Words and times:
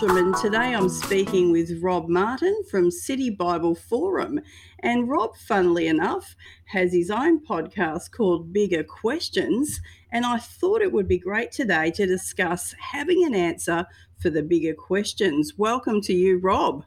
Waldrum, 0.00 0.18
and 0.18 0.36
today 0.36 0.74
I'm 0.74 0.88
speaking 0.88 1.52
with 1.52 1.82
Rob 1.82 2.08
Martin 2.08 2.62
from 2.70 2.90
City 2.90 3.28
Bible 3.28 3.74
Forum. 3.74 4.40
And 4.78 5.10
Rob, 5.10 5.36
funnily 5.36 5.88
enough, 5.88 6.36
has 6.66 6.92
his 6.92 7.10
own 7.10 7.44
podcast 7.44 8.10
called 8.10 8.50
Bigger 8.50 8.82
Questions. 8.82 9.80
And 10.10 10.24
I 10.24 10.38
thought 10.38 10.80
it 10.80 10.92
would 10.92 11.06
be 11.06 11.18
great 11.18 11.52
today 11.52 11.90
to 11.92 12.06
discuss 12.06 12.74
having 12.78 13.24
an 13.24 13.34
answer 13.34 13.84
for 14.16 14.30
the 14.30 14.42
bigger 14.42 14.72
questions. 14.72 15.58
Welcome 15.58 16.00
to 16.02 16.14
you, 16.14 16.38
Rob. 16.38 16.84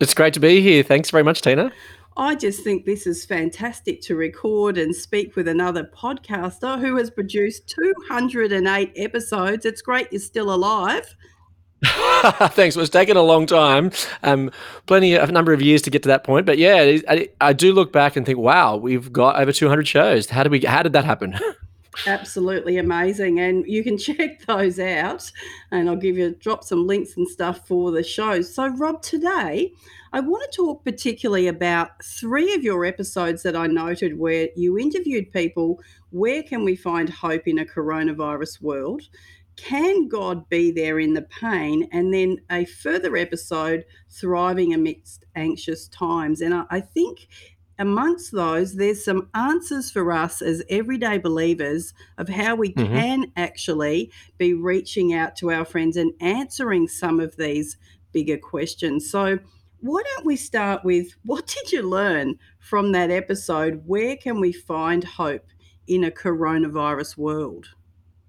It's 0.00 0.14
great 0.14 0.34
to 0.34 0.40
be 0.40 0.60
here. 0.60 0.82
Thanks 0.82 1.10
very 1.10 1.22
much, 1.22 1.42
Tina. 1.42 1.70
I 2.16 2.34
just 2.34 2.64
think 2.64 2.86
this 2.86 3.06
is 3.06 3.24
fantastic 3.24 4.00
to 4.02 4.16
record 4.16 4.78
and 4.78 4.94
speak 4.94 5.36
with 5.36 5.46
another 5.46 5.84
podcaster 5.84 6.80
who 6.80 6.96
has 6.96 7.08
produced 7.08 7.68
208 7.68 8.92
episodes. 8.96 9.64
It's 9.64 9.82
great 9.82 10.08
you're 10.10 10.20
still 10.20 10.52
alive. 10.52 11.14
Thanks. 12.50 12.76
Well, 12.76 12.82
it's 12.82 12.90
taken 12.90 13.16
a 13.16 13.22
long 13.22 13.46
time, 13.46 13.90
um, 14.22 14.50
plenty 14.86 15.14
of 15.14 15.28
a 15.28 15.32
number 15.32 15.52
of 15.52 15.62
years 15.62 15.80
to 15.82 15.90
get 15.90 16.02
to 16.02 16.08
that 16.08 16.24
point. 16.24 16.44
But 16.44 16.58
yeah, 16.58 16.98
I, 17.08 17.28
I 17.40 17.52
do 17.54 17.72
look 17.72 17.92
back 17.92 18.16
and 18.16 18.26
think, 18.26 18.38
wow, 18.38 18.76
we've 18.76 19.10
got 19.12 19.40
over 19.40 19.52
200 19.52 19.88
shows. 19.88 20.28
How 20.28 20.42
did 20.42 20.52
we? 20.52 20.60
How 20.60 20.82
did 20.82 20.92
that 20.92 21.04
happen? 21.04 21.38
Absolutely 22.06 22.78
amazing. 22.78 23.40
And 23.40 23.66
you 23.66 23.82
can 23.82 23.98
check 23.98 24.44
those 24.46 24.78
out. 24.78 25.30
And 25.70 25.88
I'll 25.88 25.96
give 25.96 26.16
you 26.16 26.34
drop 26.34 26.64
some 26.64 26.86
links 26.86 27.16
and 27.16 27.26
stuff 27.26 27.66
for 27.66 27.90
the 27.90 28.02
shows. 28.02 28.54
So, 28.54 28.68
Rob, 28.68 29.02
today 29.02 29.72
I 30.12 30.20
want 30.20 30.50
to 30.50 30.56
talk 30.56 30.84
particularly 30.84 31.48
about 31.48 32.02
three 32.02 32.54
of 32.54 32.62
your 32.62 32.84
episodes 32.84 33.42
that 33.42 33.56
I 33.56 33.66
noted 33.66 34.18
where 34.18 34.48
you 34.56 34.78
interviewed 34.78 35.32
people. 35.32 35.80
Where 36.10 36.42
can 36.42 36.64
we 36.64 36.76
find 36.76 37.08
hope 37.08 37.46
in 37.46 37.58
a 37.58 37.64
coronavirus 37.64 38.60
world? 38.60 39.02
Can 39.56 40.08
God 40.08 40.48
be 40.48 40.70
there 40.70 40.98
in 40.98 41.14
the 41.14 41.22
pain? 41.22 41.88
And 41.92 42.12
then 42.12 42.38
a 42.50 42.64
further 42.64 43.16
episode, 43.16 43.84
Thriving 44.08 44.72
Amidst 44.72 45.24
Anxious 45.34 45.88
Times. 45.88 46.40
And 46.40 46.54
I, 46.54 46.64
I 46.70 46.80
think 46.80 47.28
amongst 47.80 48.32
those, 48.32 48.74
there's 48.74 49.02
some 49.02 49.28
answers 49.34 49.90
for 49.90 50.12
us 50.12 50.42
as 50.42 50.62
everyday 50.68 51.16
believers 51.16 51.94
of 52.18 52.28
how 52.28 52.54
we 52.54 52.74
mm-hmm. 52.74 52.94
can 52.94 53.32
actually 53.36 54.12
be 54.36 54.52
reaching 54.52 55.14
out 55.14 55.34
to 55.36 55.50
our 55.50 55.64
friends 55.64 55.96
and 55.96 56.12
answering 56.20 56.86
some 56.86 57.18
of 57.18 57.36
these 57.36 57.78
bigger 58.12 58.36
questions. 58.36 59.10
So, 59.10 59.38
why 59.80 60.02
don't 60.14 60.26
we 60.26 60.36
start 60.36 60.84
with 60.84 61.14
what 61.24 61.46
did 61.46 61.72
you 61.72 61.82
learn 61.82 62.38
from 62.58 62.92
that 62.92 63.10
episode? 63.10 63.82
Where 63.86 64.14
can 64.14 64.40
we 64.40 64.52
find 64.52 65.02
hope 65.02 65.46
in 65.86 66.04
a 66.04 66.10
coronavirus 66.10 67.16
world? 67.16 67.70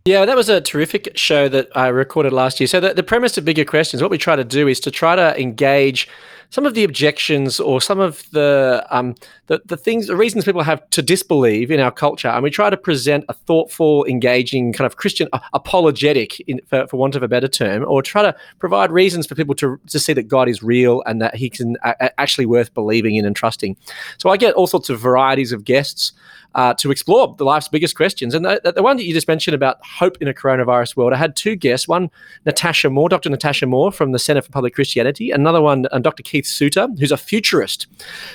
Yeah, 0.06 0.26
that 0.26 0.36
was 0.36 0.50
a 0.50 0.62
terrific 0.62 1.16
show 1.16 1.48
that 1.50 1.70
I 1.76 1.88
recorded 1.90 2.34
last 2.34 2.60
year. 2.60 2.66
So, 2.66 2.80
the, 2.80 2.94
the 2.94 3.04
premise 3.04 3.38
of 3.38 3.46
Bigger 3.46 3.66
Questions, 3.66 4.02
what 4.02 4.10
we 4.10 4.18
try 4.18 4.36
to 4.36 4.44
do 4.44 4.68
is 4.68 4.80
to 4.80 4.90
try 4.90 5.16
to 5.16 5.40
engage 5.40 6.08
some 6.52 6.66
of 6.66 6.74
the 6.74 6.84
objections 6.84 7.60
or 7.60 7.82
some 7.82 8.00
of 8.00 8.30
the, 8.32 8.86
um, 8.92 9.16
the 9.48 9.62
the 9.66 9.78
things, 9.78 10.08
the 10.08 10.16
reasons 10.16 10.46
people 10.46 10.62
have 10.62 10.88
to 10.92 11.02
disbelieve 11.02 11.72
in 11.72 11.80
our 11.80 11.92
culture, 11.92 12.28
and 12.28 12.44
we 12.44 12.52
try 12.52 12.70
to 12.70 12.78
present 12.78 13.26
a 13.30 13.34
thoughtful, 13.34 14.06
engaging, 14.06 14.74
kind 14.74 14.86
of 14.86 14.98
Christian 14.98 15.30
uh, 15.34 15.40
apologetic, 15.54 16.40
in, 16.42 16.60
for, 16.68 16.86
for 16.88 16.98
want 16.98 17.16
of 17.16 17.24
a 17.24 17.28
better 17.28 17.48
term, 17.48 17.86
or 17.88 18.02
try 18.02 18.22
to 18.22 18.36
provide 18.60 18.92
reasons 18.92 19.26
for 19.26 19.34
people 19.34 19.56
to 19.56 19.80
to 19.88 19.98
see 19.98 20.14
that 20.14 20.28
God 20.28 20.48
is 20.48 20.62
real 20.62 21.02
and 21.06 21.22
that 21.22 21.36
He 21.36 21.50
can 21.50 21.78
uh, 21.84 21.94
actually 22.18 22.46
worth 22.46 22.74
believing 22.74 23.16
in 23.16 23.26
and 23.26 23.36
trusting. 23.36 23.78
So 24.18 24.30
I 24.30 24.38
get 24.38 24.54
all 24.54 24.68
sorts 24.68 24.90
of 24.90 25.00
varieties 25.00 25.54
of 25.54 25.64
guests 25.64 26.12
uh, 26.56 26.74
to 26.76 26.92
explore 26.92 27.34
the 27.38 27.46
life's 27.46 27.68
biggest 27.68 27.96
questions. 27.96 28.34
And 28.34 28.44
the, 28.44 28.74
the, 28.76 28.84
one 28.84 28.98
that 28.98 29.06
you 29.06 29.14
just 29.14 29.28
mentioned 29.28 29.56
about 29.56 29.78
hope 29.86 30.18
in 30.20 30.28
a 30.28 30.34
coronavirus 30.34 30.96
world, 30.96 31.14
I 31.14 31.18
had 31.18 31.36
two 31.36 31.56
guests. 31.56 31.88
One, 31.88 32.10
Natasha 32.46 32.90
Moore, 32.90 33.10
Dr. 33.10 33.30
Natasha 33.30 33.66
Moore 33.66 33.92
from 33.92 34.12
the 34.12 34.20
Center 34.20 34.42
for 34.42 34.52
Public 34.52 34.76
Christianity. 34.76 35.32
Another 35.32 35.62
one, 35.62 35.88
uh, 35.92 36.00
Dr. 36.00 36.24
Keith 36.24 36.41
Suter, 36.46 36.88
who's 37.00 37.12
a 37.12 37.18
futurist. 37.18 37.88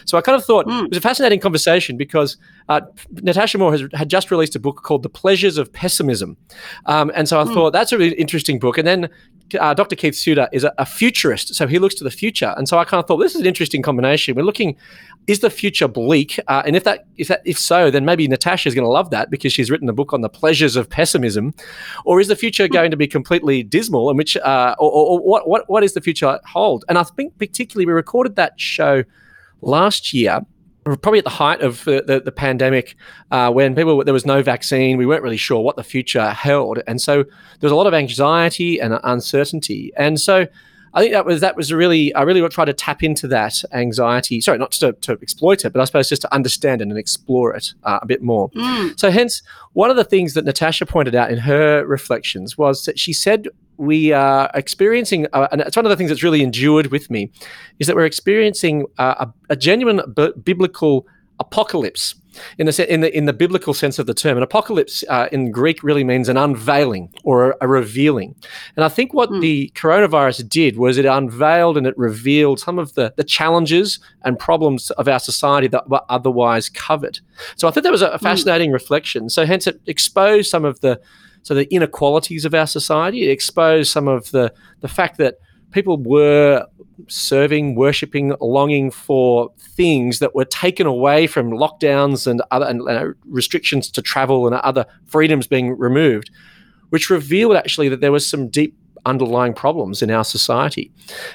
So 0.04 0.18
I 0.18 0.20
kind 0.20 0.36
of 0.36 0.44
thought 0.44 0.66
mm. 0.66 0.84
it 0.84 0.90
was 0.90 0.98
a 0.98 1.02
fascinating 1.02 1.40
conversation 1.40 1.96
because 1.96 2.36
uh, 2.68 2.80
Natasha 3.10 3.58
Moore 3.58 3.72
has 3.72 3.84
had 3.92 4.08
just 4.08 4.30
released 4.30 4.56
a 4.56 4.60
book 4.60 4.82
called 4.82 5.02
The 5.02 5.08
Pleasures 5.08 5.58
of 5.58 5.72
Pessimism. 5.72 6.36
Um, 6.86 7.10
and 7.14 7.28
so 7.28 7.40
I 7.40 7.44
mm. 7.44 7.54
thought 7.54 7.72
that's 7.72 7.92
a 7.92 7.98
really 7.98 8.16
interesting 8.16 8.58
book. 8.58 8.78
And 8.78 8.86
then 8.86 9.08
uh, 9.54 9.74
Dr. 9.74 9.96
Keith 9.96 10.14
Suter 10.14 10.48
is 10.52 10.64
a, 10.64 10.72
a, 10.78 10.86
futurist, 10.86 11.54
so 11.54 11.66
he 11.66 11.78
looks 11.78 11.94
to 11.96 12.04
the 12.04 12.10
future, 12.10 12.54
and 12.56 12.68
so 12.68 12.78
I 12.78 12.84
kind 12.84 13.00
of 13.00 13.06
thought 13.06 13.18
this 13.18 13.34
is 13.34 13.40
an 13.40 13.46
interesting 13.46 13.82
combination. 13.82 14.34
We're 14.34 14.42
looking, 14.42 14.76
is 15.26 15.40
the 15.40 15.50
future 15.50 15.88
bleak? 15.88 16.40
Uh, 16.48 16.62
and 16.66 16.74
if 16.74 16.84
that, 16.84 17.06
if 17.16 17.28
that, 17.28 17.42
if 17.44 17.58
so, 17.58 17.90
then 17.90 18.04
maybe 18.04 18.26
Natasha 18.26 18.68
is 18.68 18.74
going 18.74 18.84
to 18.84 18.90
love 18.90 19.10
that 19.10 19.30
because 19.30 19.52
she's 19.52 19.70
written 19.70 19.88
a 19.88 19.92
book 19.92 20.12
on 20.12 20.20
the 20.20 20.28
pleasures 20.28 20.76
of 20.76 20.88
pessimism, 20.90 21.54
or 22.04 22.20
is 22.20 22.28
the 22.28 22.36
future 22.36 22.66
going 22.68 22.90
to 22.90 22.96
be 22.96 23.06
completely 23.06 23.62
dismal? 23.62 24.08
And 24.08 24.18
which, 24.18 24.36
uh, 24.36 24.74
or, 24.78 24.90
or, 24.90 25.06
or 25.10 25.20
what, 25.20 25.48
what, 25.48 25.70
what 25.70 25.84
is 25.84 25.94
the 25.94 26.00
future 26.00 26.40
hold? 26.44 26.84
And 26.88 26.98
I 26.98 27.04
think 27.04 27.38
particularly 27.38 27.86
we 27.86 27.92
recorded 27.92 28.36
that 28.36 28.60
show 28.60 29.04
last 29.60 30.12
year 30.12 30.40
probably 30.94 31.18
at 31.18 31.24
the 31.24 31.30
height 31.30 31.62
of 31.62 31.84
the, 31.84 32.04
the, 32.06 32.20
the 32.20 32.32
pandemic, 32.32 32.96
uh, 33.30 33.50
when 33.50 33.74
people 33.74 34.04
there 34.04 34.14
was 34.14 34.26
no 34.26 34.42
vaccine, 34.42 34.96
we 34.96 35.06
weren't 35.06 35.22
really 35.22 35.36
sure 35.36 35.60
what 35.60 35.76
the 35.76 35.82
future 35.82 36.30
held, 36.30 36.80
and 36.86 37.00
so 37.00 37.22
there 37.24 37.62
was 37.62 37.72
a 37.72 37.76
lot 37.76 37.86
of 37.86 37.94
anxiety 37.94 38.80
and 38.80 38.98
uncertainty. 39.02 39.92
And 39.96 40.20
so 40.20 40.46
I 40.96 41.00
think 41.00 41.12
that 41.12 41.26
was 41.26 41.42
that 41.42 41.56
was 41.56 41.72
really 41.72 42.14
I 42.14 42.22
really 42.22 42.46
tried 42.48 42.64
to 42.66 42.72
tap 42.72 43.02
into 43.02 43.28
that 43.28 43.62
anxiety. 43.72 44.40
Sorry, 44.40 44.56
not 44.56 44.72
to, 44.72 44.94
to 44.94 45.12
exploit 45.20 45.64
it, 45.66 45.72
but 45.74 45.80
I 45.82 45.84
suppose 45.84 46.08
just 46.08 46.22
to 46.22 46.34
understand 46.34 46.80
it 46.80 46.88
and 46.88 46.96
explore 46.96 47.54
it 47.54 47.74
uh, 47.84 47.98
a 48.00 48.06
bit 48.06 48.22
more. 48.22 48.48
Mm. 48.50 48.98
So, 48.98 49.10
hence, 49.10 49.42
one 49.74 49.90
of 49.90 49.96
the 49.96 50.04
things 50.04 50.32
that 50.34 50.46
Natasha 50.46 50.86
pointed 50.86 51.14
out 51.14 51.30
in 51.30 51.38
her 51.38 51.84
reflections 51.86 52.56
was 52.56 52.86
that 52.86 52.98
she 52.98 53.12
said 53.12 53.48
we 53.78 54.12
are 54.12 54.50
experiencing, 54.54 55.26
uh, 55.32 55.48
and 55.52 55.60
it's 55.60 55.76
one 55.76 55.86
of 55.86 55.90
the 55.90 55.96
things 55.96 56.10
that's 56.10 56.22
really 56.22 56.42
endured 56.42 56.88
with 56.88 57.10
me, 57.10 57.30
is 57.78 57.86
that 57.86 57.96
we're 57.96 58.06
experiencing 58.06 58.86
uh, 58.98 59.26
a, 59.26 59.52
a, 59.52 59.56
genuine 59.56 60.00
b- 60.14 60.32
biblical 60.42 61.06
apocalypse 61.38 62.14
in 62.58 62.66
the 62.66 62.92
in 62.92 63.00
the 63.00 63.16
in 63.16 63.24
the 63.26 63.32
biblical 63.32 63.74
sense 63.74 63.98
of 63.98 64.06
the 64.06 64.14
term. 64.14 64.36
An 64.36 64.42
apocalypse 64.42 65.04
uh, 65.08 65.28
in 65.32 65.50
Greek 65.50 65.82
really 65.82 66.04
means 66.04 66.28
an 66.28 66.36
unveiling 66.36 67.12
or 67.24 67.50
a, 67.50 67.56
a 67.62 67.68
revealing. 67.68 68.34
And 68.76 68.84
I 68.84 68.88
think 68.88 69.12
what 69.12 69.30
mm. 69.30 69.40
the 69.40 69.72
coronavirus 69.74 70.48
did 70.48 70.76
was 70.76 70.98
it 70.98 71.04
unveiled 71.04 71.76
and 71.76 71.86
it 71.86 71.96
revealed 71.96 72.60
some 72.60 72.78
of 72.78 72.94
the 72.94 73.12
the 73.16 73.24
challenges 73.24 73.98
and 74.22 74.38
problems 74.38 74.90
of 74.92 75.08
our 75.08 75.20
society 75.20 75.68
that 75.68 75.88
were 75.88 76.02
otherwise 76.08 76.68
covered. 76.68 77.20
So 77.56 77.68
I 77.68 77.70
think 77.70 77.84
that 77.84 77.92
was 77.92 78.02
a, 78.02 78.08
a 78.08 78.18
hmm. 78.18 78.24
fascinating 78.24 78.70
mm. 78.70 78.74
reflection. 78.74 79.28
So 79.28 79.44
hence 79.46 79.66
it 79.66 79.80
exposed 79.86 80.50
some 80.50 80.64
of 80.64 80.80
the 80.80 81.00
so 81.46 81.54
the 81.54 81.72
inequalities 81.72 82.44
of 82.44 82.54
our 82.54 82.66
society. 82.66 83.22
It 83.22 83.30
exposed 83.30 83.92
some 83.92 84.08
of 84.08 84.32
the 84.32 84.52
the 84.80 84.88
fact 84.88 85.16
that 85.18 85.36
people 85.70 85.96
were 85.96 86.66
serving, 87.06 87.76
worshipping, 87.76 88.34
longing 88.40 88.90
for 88.90 89.52
things 89.56 90.18
that 90.18 90.34
were 90.34 90.44
taken 90.44 90.88
away 90.88 91.28
from 91.28 91.52
lockdowns 91.52 92.26
and 92.26 92.42
other 92.50 92.66
and, 92.66 92.82
uh, 92.88 93.12
restrictions 93.26 93.92
to 93.92 94.02
travel 94.02 94.48
and 94.48 94.56
other 94.56 94.86
freedoms 95.04 95.46
being 95.46 95.78
removed, 95.78 96.32
which 96.88 97.10
revealed 97.10 97.54
actually 97.54 97.88
that 97.88 98.00
there 98.00 98.10
was 98.10 98.28
some 98.28 98.48
deep 98.48 98.74
underlying 99.06 99.54
problems 99.54 100.02
in 100.02 100.10
our 100.10 100.24
society. 100.24 100.90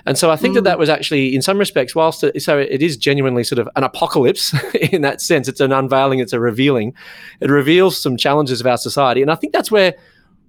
And 0.05 0.17
so 0.17 0.29
I 0.29 0.35
think 0.35 0.51
mm. 0.51 0.55
that 0.55 0.63
that 0.65 0.79
was 0.79 0.89
actually, 0.89 1.33
in 1.33 1.41
some 1.41 1.57
respects, 1.57 1.95
whilst 1.95 2.23
it, 2.23 2.41
so 2.41 2.59
it 2.59 2.81
is 2.81 2.97
genuinely 2.97 3.43
sort 3.43 3.59
of 3.59 3.67
an 3.75 3.83
apocalypse 3.83 4.53
in 4.91 5.01
that 5.01 5.21
sense, 5.21 5.47
it's 5.47 5.59
an 5.59 5.71
unveiling, 5.71 6.19
it's 6.19 6.33
a 6.33 6.39
revealing. 6.39 6.93
It 7.39 7.49
reveals 7.49 7.99
some 7.99 8.17
challenges 8.17 8.61
of 8.61 8.67
our 8.67 8.77
society. 8.77 9.21
And 9.21 9.31
I 9.31 9.35
think 9.35 9.53
that's 9.53 9.71
where 9.71 9.95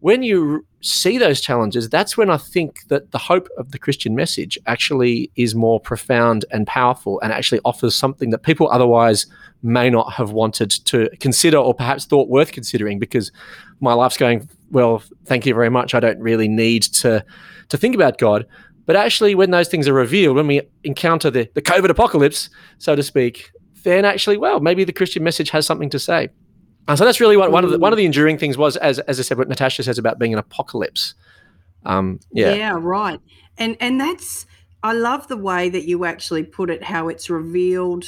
when 0.02 0.24
you 0.24 0.66
see 0.80 1.16
those 1.16 1.40
challenges, 1.40 1.88
that's 1.88 2.16
when 2.16 2.28
I 2.28 2.36
think 2.36 2.88
that 2.88 3.12
the 3.12 3.18
hope 3.18 3.48
of 3.56 3.70
the 3.70 3.78
Christian 3.78 4.16
message 4.16 4.58
actually 4.66 5.30
is 5.36 5.54
more 5.54 5.78
profound 5.78 6.44
and 6.50 6.66
powerful 6.66 7.20
and 7.20 7.32
actually 7.32 7.60
offers 7.64 7.94
something 7.94 8.30
that 8.30 8.38
people 8.38 8.68
otherwise 8.68 9.26
may 9.62 9.88
not 9.88 10.12
have 10.12 10.32
wanted 10.32 10.70
to 10.70 11.08
consider 11.20 11.56
or 11.56 11.72
perhaps 11.72 12.04
thought 12.04 12.28
worth 12.28 12.50
considering 12.50 12.98
because 12.98 13.30
my 13.78 13.92
life's 13.92 14.16
going, 14.16 14.48
well, 14.72 15.02
thank 15.26 15.46
you 15.46 15.54
very 15.54 15.70
much. 15.70 15.94
I 15.94 16.00
don't 16.00 16.18
really 16.18 16.48
need 16.48 16.82
to, 16.82 17.24
to 17.68 17.76
think 17.76 17.94
about 17.94 18.18
God. 18.18 18.46
But 18.84 18.96
actually, 18.96 19.34
when 19.36 19.52
those 19.52 19.68
things 19.68 19.86
are 19.86 19.92
revealed, 19.92 20.36
when 20.36 20.48
we 20.48 20.62
encounter 20.82 21.30
the, 21.30 21.48
the 21.54 21.62
COVID 21.62 21.88
apocalypse, 21.88 22.50
so 22.78 22.96
to 22.96 23.02
speak, 23.02 23.52
then 23.84 24.04
actually, 24.04 24.36
well, 24.36 24.60
maybe 24.60 24.82
the 24.84 24.92
Christian 24.92 25.22
message 25.22 25.50
has 25.50 25.66
something 25.66 25.90
to 25.90 25.98
say. 25.98 26.30
And 26.88 26.98
so 26.98 27.04
that's 27.04 27.20
really 27.20 27.36
what, 27.36 27.52
one 27.52 27.62
of 27.64 27.70
the 27.70 27.78
one 27.78 27.92
of 27.92 27.96
the 27.96 28.04
enduring 28.04 28.38
things 28.38 28.58
was, 28.58 28.76
as 28.78 28.98
as 29.00 29.20
I 29.20 29.22
said, 29.22 29.38
what 29.38 29.48
Natasha 29.48 29.84
says 29.84 29.98
about 29.98 30.18
being 30.18 30.32
an 30.32 30.38
apocalypse. 30.38 31.14
Um, 31.84 32.18
yeah, 32.32 32.54
yeah, 32.54 32.76
right. 32.76 33.20
And 33.56 33.76
and 33.78 34.00
that's 34.00 34.46
I 34.82 34.92
love 34.92 35.28
the 35.28 35.36
way 35.36 35.68
that 35.68 35.84
you 35.84 36.04
actually 36.04 36.42
put 36.42 36.70
it, 36.70 36.82
how 36.82 37.08
it's 37.08 37.30
revealed 37.30 38.04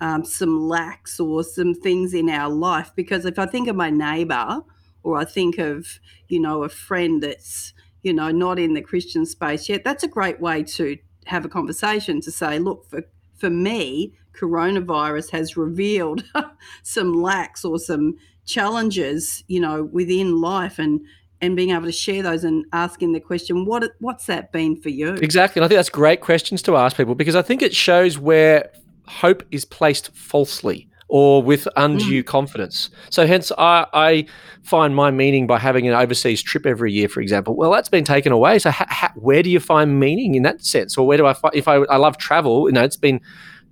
um, 0.00 0.24
some 0.24 0.68
lacks 0.68 1.18
or 1.18 1.42
some 1.42 1.74
things 1.74 2.12
in 2.12 2.28
our 2.28 2.50
life. 2.50 2.92
Because 2.94 3.24
if 3.24 3.38
I 3.38 3.46
think 3.46 3.66
of 3.66 3.76
my 3.76 3.88
neighbour, 3.88 4.60
or 5.02 5.16
I 5.16 5.24
think 5.24 5.58
of 5.58 6.00
you 6.28 6.40
know 6.40 6.64
a 6.64 6.68
friend 6.68 7.22
that's 7.22 7.72
you 8.02 8.12
know 8.12 8.30
not 8.30 8.58
in 8.58 8.74
the 8.74 8.82
Christian 8.82 9.26
space 9.26 9.68
yet, 9.68 9.84
that's 9.84 10.04
a 10.04 10.08
great 10.08 10.40
way 10.40 10.62
to 10.62 10.98
have 11.26 11.44
a 11.44 11.48
conversation 11.48 12.20
to 12.22 12.30
say, 12.30 12.58
look, 12.58 12.88
for 12.88 13.02
for 13.36 13.50
me, 13.50 14.14
coronavirus 14.34 15.30
has 15.30 15.56
revealed 15.56 16.24
some 16.82 17.22
lacks 17.22 17.64
or 17.64 17.78
some 17.78 18.16
challenges, 18.44 19.44
you 19.46 19.60
know, 19.60 19.84
within 19.84 20.40
life. 20.40 20.78
And 20.78 21.00
and 21.40 21.54
being 21.54 21.70
able 21.70 21.84
to 21.84 21.92
share 21.92 22.22
those 22.22 22.42
and 22.42 22.64
asking 22.72 23.12
the 23.12 23.20
question, 23.20 23.64
what 23.64 23.92
what's 24.00 24.26
that 24.26 24.50
been 24.52 24.80
for 24.80 24.88
you? 24.88 25.14
Exactly. 25.14 25.60
And 25.60 25.64
I 25.64 25.68
think 25.68 25.78
that's 25.78 25.90
great 25.90 26.20
questions 26.20 26.62
to 26.62 26.76
ask 26.76 26.96
people 26.96 27.14
because 27.14 27.36
I 27.36 27.42
think 27.42 27.62
it 27.62 27.74
shows 27.74 28.18
where 28.18 28.70
hope 29.06 29.44
is 29.50 29.64
placed 29.64 30.14
falsely 30.14 30.88
or 31.08 31.42
with 31.42 31.66
undue 31.76 32.22
mm. 32.22 32.26
confidence. 32.26 32.90
So 33.10 33.26
hence 33.26 33.50
I, 33.58 33.86
I, 33.92 34.26
find 34.62 34.94
my 34.94 35.10
meaning 35.10 35.46
by 35.46 35.58
having 35.58 35.88
an 35.88 35.94
overseas 35.94 36.42
trip 36.42 36.66
every 36.66 36.92
year, 36.92 37.08
for 37.08 37.22
example. 37.22 37.56
Well, 37.56 37.70
that's 37.70 37.88
been 37.88 38.04
taken 38.04 38.32
away. 38.32 38.58
So 38.58 38.70
ha- 38.70 38.86
ha- 38.90 39.12
where 39.14 39.42
do 39.42 39.48
you 39.48 39.60
find 39.60 39.98
meaning 39.98 40.34
in 40.34 40.42
that 40.42 40.62
sense? 40.62 40.98
Or 40.98 41.06
where 41.06 41.16
do 41.16 41.26
I 41.26 41.32
find, 41.32 41.54
if 41.54 41.66
I, 41.66 41.76
I 41.76 41.96
love 41.96 42.18
travel, 42.18 42.68
you 42.68 42.72
know, 42.72 42.84
it's 42.84 42.96
been 42.96 43.18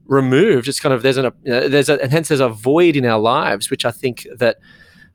removed. 0.06 0.68
It's 0.68 0.80
kind 0.80 0.94
of, 0.94 1.02
there's 1.02 1.18
an, 1.18 1.26
you 1.44 1.52
know, 1.52 1.68
there's 1.68 1.90
a, 1.90 2.00
and 2.00 2.10
hence 2.10 2.28
there's 2.28 2.40
a 2.40 2.48
void 2.48 2.96
in 2.96 3.04
our 3.04 3.18
lives, 3.18 3.70
which 3.70 3.84
I 3.84 3.90
think 3.90 4.26
that, 4.36 4.56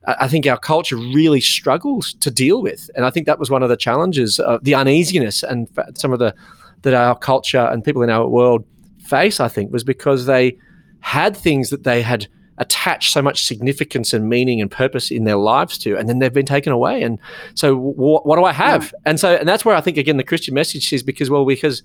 I 0.04 0.28
think 0.28 0.46
our 0.46 0.58
culture 0.58 0.96
really 0.96 1.40
struggles 1.40 2.14
to 2.14 2.30
deal 2.30 2.62
with. 2.62 2.88
And 2.94 3.04
I 3.04 3.10
think 3.10 3.26
that 3.26 3.40
was 3.40 3.50
one 3.50 3.64
of 3.64 3.68
the 3.68 3.76
challenges, 3.76 4.38
uh, 4.38 4.58
the 4.62 4.76
uneasiness 4.76 5.42
and 5.42 5.68
some 5.96 6.12
of 6.12 6.20
the, 6.20 6.32
that 6.82 6.94
our 6.94 7.16
culture 7.16 7.66
and 7.72 7.82
people 7.82 8.02
in 8.02 8.10
our 8.10 8.28
world 8.28 8.64
face, 9.04 9.40
I 9.40 9.48
think, 9.48 9.72
was 9.72 9.82
because 9.82 10.26
they, 10.26 10.56
had 11.02 11.36
things 11.36 11.70
that 11.70 11.84
they 11.84 12.02
had 12.02 12.26
attached 12.58 13.12
so 13.12 13.20
much 13.20 13.44
significance 13.44 14.12
and 14.12 14.28
meaning 14.28 14.60
and 14.60 14.70
purpose 14.70 15.10
in 15.10 15.24
their 15.24 15.36
lives 15.36 15.78
to, 15.78 15.96
and 15.96 16.08
then 16.08 16.18
they've 16.18 16.32
been 16.32 16.46
taken 16.46 16.72
away. 16.72 17.02
And 17.02 17.18
so, 17.54 17.74
w- 17.74 18.20
what 18.20 18.36
do 18.36 18.44
I 18.44 18.52
have? 18.52 18.84
Yeah. 18.84 18.98
And 19.06 19.20
so, 19.20 19.34
and 19.34 19.48
that's 19.48 19.64
where 19.64 19.76
I 19.76 19.80
think 19.80 19.96
again 19.96 20.16
the 20.16 20.24
Christian 20.24 20.54
message 20.54 20.92
is 20.92 21.02
because 21.02 21.28
well, 21.28 21.44
because 21.44 21.82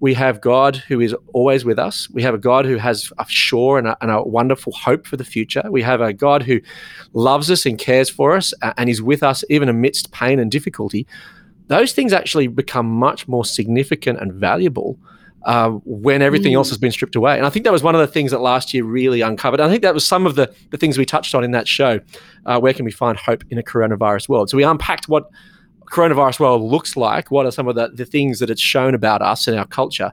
we 0.00 0.14
have 0.14 0.40
God 0.40 0.76
who 0.76 1.00
is 1.00 1.14
always 1.32 1.64
with 1.64 1.78
us. 1.78 2.08
We 2.10 2.22
have 2.22 2.34
a 2.34 2.38
God 2.38 2.64
who 2.66 2.76
has 2.76 3.10
a 3.18 3.26
sure 3.28 3.78
and 3.78 3.88
a, 3.88 3.96
and 4.00 4.10
a, 4.10 4.22
wonderful 4.22 4.72
hope 4.72 5.06
for 5.06 5.16
the 5.16 5.24
future. 5.24 5.62
We 5.68 5.82
have 5.82 6.00
a 6.00 6.12
God 6.12 6.42
who 6.42 6.60
loves 7.14 7.50
us 7.50 7.66
and 7.66 7.76
cares 7.78 8.08
for 8.08 8.36
us 8.36 8.54
and 8.76 8.88
is 8.88 9.02
with 9.02 9.24
us 9.24 9.42
even 9.50 9.68
amidst 9.68 10.12
pain 10.12 10.38
and 10.38 10.50
difficulty. 10.50 11.06
Those 11.66 11.92
things 11.92 12.12
actually 12.12 12.46
become 12.46 12.86
much 12.86 13.26
more 13.26 13.44
significant 13.44 14.20
and 14.20 14.32
valuable 14.32 14.98
uh, 15.44 15.70
when 15.84 16.20
everything 16.22 16.52
mm. 16.52 16.56
else 16.56 16.68
has 16.68 16.78
been 16.78 16.90
stripped 16.90 17.16
away. 17.16 17.36
And 17.36 17.46
I 17.46 17.50
think 17.50 17.64
that 17.64 17.72
was 17.72 17.82
one 17.82 17.94
of 17.94 18.00
the 18.00 18.06
things 18.06 18.30
that 18.32 18.40
last 18.40 18.74
year 18.74 18.84
really 18.84 19.20
uncovered. 19.20 19.60
And 19.60 19.68
I 19.68 19.70
think 19.70 19.82
that 19.82 19.94
was 19.94 20.06
some 20.06 20.26
of 20.26 20.34
the, 20.34 20.52
the 20.70 20.76
things 20.76 20.98
we 20.98 21.04
touched 21.04 21.34
on 21.34 21.44
in 21.44 21.52
that 21.52 21.68
show. 21.68 22.00
Uh, 22.46 22.58
where 22.58 22.74
can 22.74 22.84
we 22.84 22.90
find 22.90 23.16
hope 23.16 23.44
in 23.50 23.58
a 23.58 23.62
coronavirus 23.62 24.28
world? 24.28 24.50
So 24.50 24.56
we 24.56 24.64
unpacked 24.64 25.08
what 25.08 25.30
coronavirus 25.90 26.40
world 26.40 26.62
looks 26.62 26.96
like. 26.96 27.30
What 27.30 27.46
are 27.46 27.50
some 27.50 27.68
of 27.68 27.76
the, 27.76 27.88
the 27.88 28.04
things 28.04 28.40
that 28.40 28.50
it's 28.50 28.60
shown 28.60 28.94
about 28.94 29.22
us 29.22 29.48
and 29.48 29.58
our 29.58 29.66
culture? 29.66 30.12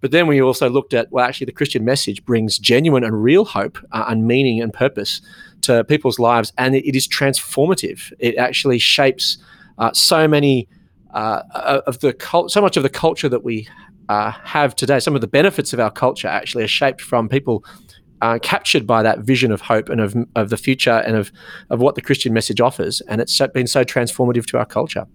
But 0.00 0.10
then 0.10 0.26
we 0.26 0.42
also 0.42 0.68
looked 0.68 0.94
at, 0.94 1.10
well, 1.10 1.24
actually, 1.24 1.46
the 1.46 1.52
Christian 1.52 1.84
message 1.84 2.24
brings 2.24 2.58
genuine 2.58 3.02
and 3.02 3.22
real 3.22 3.44
hope 3.44 3.78
uh, 3.92 4.04
and 4.08 4.26
meaning 4.26 4.60
and 4.60 4.72
purpose 4.72 5.22
to 5.62 5.84
people's 5.84 6.18
lives. 6.18 6.52
And 6.58 6.76
it, 6.76 6.86
it 6.86 6.94
is 6.94 7.08
transformative. 7.08 8.12
It 8.18 8.36
actually 8.36 8.78
shapes 8.78 9.38
uh, 9.78 9.92
so 9.94 10.28
many 10.28 10.68
uh, 11.14 11.80
of 11.86 12.00
the 12.00 12.12
cult, 12.12 12.52
so 12.52 12.60
much 12.60 12.76
of 12.76 12.82
the 12.82 12.90
culture 12.90 13.28
that 13.28 13.42
we 13.42 13.66
uh, 14.08 14.30
have 14.30 14.76
today. 14.76 14.98
Some 15.00 15.14
of 15.14 15.20
the 15.20 15.26
benefits 15.26 15.72
of 15.72 15.80
our 15.80 15.90
culture 15.90 16.28
actually 16.28 16.64
are 16.64 16.68
shaped 16.68 17.00
from 17.00 17.28
people 17.28 17.64
uh, 18.22 18.38
captured 18.40 18.86
by 18.86 19.02
that 19.02 19.20
vision 19.20 19.52
of 19.52 19.60
hope 19.62 19.88
and 19.88 20.00
of, 20.00 20.16
of 20.34 20.50
the 20.50 20.56
future 20.56 21.02
and 21.06 21.16
of, 21.16 21.30
of 21.70 21.80
what 21.80 21.94
the 21.94 22.02
Christian 22.02 22.32
message 22.32 22.60
offers. 22.60 23.00
And 23.02 23.20
it's 23.20 23.38
been 23.52 23.66
so 23.66 23.84
transformative 23.84 24.46
to 24.46 24.58
our 24.58 24.66
culture. 24.66 25.06